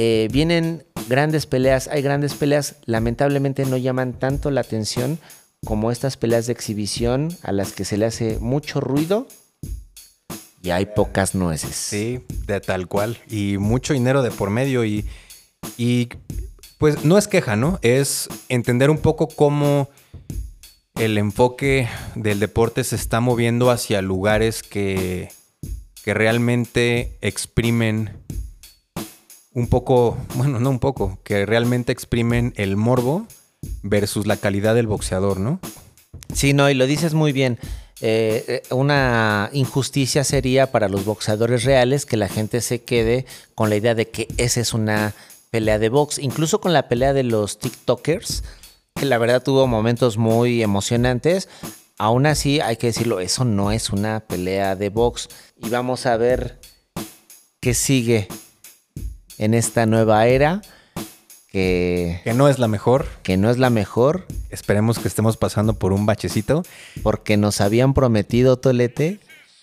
Eh, 0.00 0.28
vienen 0.30 0.84
grandes 1.08 1.46
peleas, 1.46 1.88
hay 1.88 2.02
grandes 2.02 2.34
peleas, 2.34 2.76
lamentablemente 2.84 3.64
no 3.64 3.76
llaman 3.76 4.12
tanto 4.12 4.52
la 4.52 4.60
atención 4.60 5.18
como 5.64 5.90
estas 5.90 6.16
peleas 6.16 6.46
de 6.46 6.52
exhibición 6.52 7.36
a 7.42 7.50
las 7.50 7.72
que 7.72 7.84
se 7.84 7.96
le 7.96 8.06
hace 8.06 8.38
mucho 8.38 8.80
ruido 8.80 9.26
y 10.62 10.70
hay 10.70 10.86
pocas 10.86 11.34
nueces. 11.34 11.74
Sí, 11.74 12.20
de 12.46 12.60
tal 12.60 12.86
cual. 12.86 13.18
Y 13.28 13.58
mucho 13.58 13.92
dinero 13.92 14.22
de 14.22 14.30
por 14.30 14.50
medio. 14.50 14.84
Y, 14.84 15.04
y 15.76 16.10
pues 16.78 17.04
no 17.04 17.18
es 17.18 17.26
queja, 17.26 17.56
¿no? 17.56 17.80
Es 17.82 18.28
entender 18.48 18.90
un 18.90 18.98
poco 18.98 19.26
cómo 19.26 19.88
el 20.94 21.18
enfoque 21.18 21.88
del 22.14 22.38
deporte 22.38 22.84
se 22.84 22.94
está 22.94 23.18
moviendo 23.18 23.72
hacia 23.72 24.00
lugares 24.00 24.62
que, 24.62 25.32
que 26.04 26.14
realmente 26.14 27.18
exprimen 27.20 28.12
un 29.58 29.66
poco, 29.66 30.16
bueno, 30.36 30.60
no 30.60 30.70
un 30.70 30.78
poco, 30.78 31.18
que 31.24 31.44
realmente 31.44 31.92
exprimen 31.92 32.52
el 32.56 32.76
morbo 32.76 33.26
versus 33.82 34.26
la 34.26 34.36
calidad 34.36 34.74
del 34.74 34.86
boxeador, 34.86 35.40
¿no? 35.40 35.58
Sí, 36.32 36.52
no, 36.52 36.70
y 36.70 36.74
lo 36.74 36.86
dices 36.86 37.14
muy 37.14 37.32
bien. 37.32 37.58
Eh, 38.00 38.44
eh, 38.46 38.62
una 38.72 39.50
injusticia 39.52 40.22
sería 40.22 40.70
para 40.70 40.88
los 40.88 41.04
boxeadores 41.04 41.64
reales 41.64 42.06
que 42.06 42.16
la 42.16 42.28
gente 42.28 42.60
se 42.60 42.84
quede 42.84 43.26
con 43.56 43.68
la 43.68 43.76
idea 43.76 43.96
de 43.96 44.08
que 44.08 44.28
esa 44.36 44.60
es 44.60 44.72
una 44.72 45.14
pelea 45.50 45.80
de 45.80 45.88
box. 45.88 46.18
Incluso 46.18 46.60
con 46.60 46.72
la 46.72 46.88
pelea 46.88 47.12
de 47.12 47.24
los 47.24 47.58
TikTokers, 47.58 48.44
que 48.94 49.06
la 49.06 49.18
verdad 49.18 49.42
tuvo 49.42 49.66
momentos 49.66 50.16
muy 50.16 50.62
emocionantes. 50.62 51.48
Aún 51.98 52.26
así, 52.26 52.60
hay 52.60 52.76
que 52.76 52.88
decirlo, 52.88 53.18
eso 53.18 53.44
no 53.44 53.72
es 53.72 53.90
una 53.90 54.20
pelea 54.20 54.76
de 54.76 54.90
box. 54.90 55.28
Y 55.56 55.68
vamos 55.68 56.06
a 56.06 56.16
ver 56.16 56.60
qué 57.60 57.74
sigue 57.74 58.28
en 59.38 59.54
esta 59.54 59.86
nueva 59.86 60.26
era. 60.26 60.60
Que, 61.50 62.20
Que 62.24 62.34
no 62.34 62.48
es 62.48 62.58
la 62.58 62.68
mejor. 62.68 63.06
que 63.22 63.36
no 63.38 63.50
es 63.50 63.56
la 63.58 63.70
mejor, 63.70 64.26
Esperemos 64.50 64.98
que 64.98 65.08
estemos 65.08 65.36
pasando 65.38 65.74
por 65.78 65.92
un 65.94 66.04
bachecito. 66.06 66.62
porque 67.02 67.36
nos 67.38 67.60
habían 67.62 67.94
prometido, 67.94 68.58
Tolete, 68.58 69.18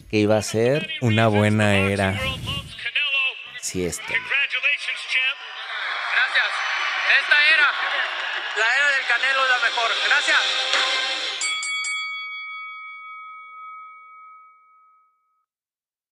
que 0.09 0.17
iba 0.17 0.35
a 0.37 0.41
ser 0.41 0.89
Una 1.01 1.27
buena 1.27 1.75
era. 1.77 2.19
si 3.61 3.83
esto. 3.85 4.01
Congratulations, 4.07 5.01
champ. 5.13 5.39
Gracias. 6.15 6.51
Esta 7.21 7.37
era, 7.53 7.67
la 8.61 8.67
era 8.77 8.87
del 8.95 9.05
Canelo 9.09 9.41
es 9.45 9.49
la 9.51 9.61
mejor. 9.69 9.89
Gracias. 10.07 10.14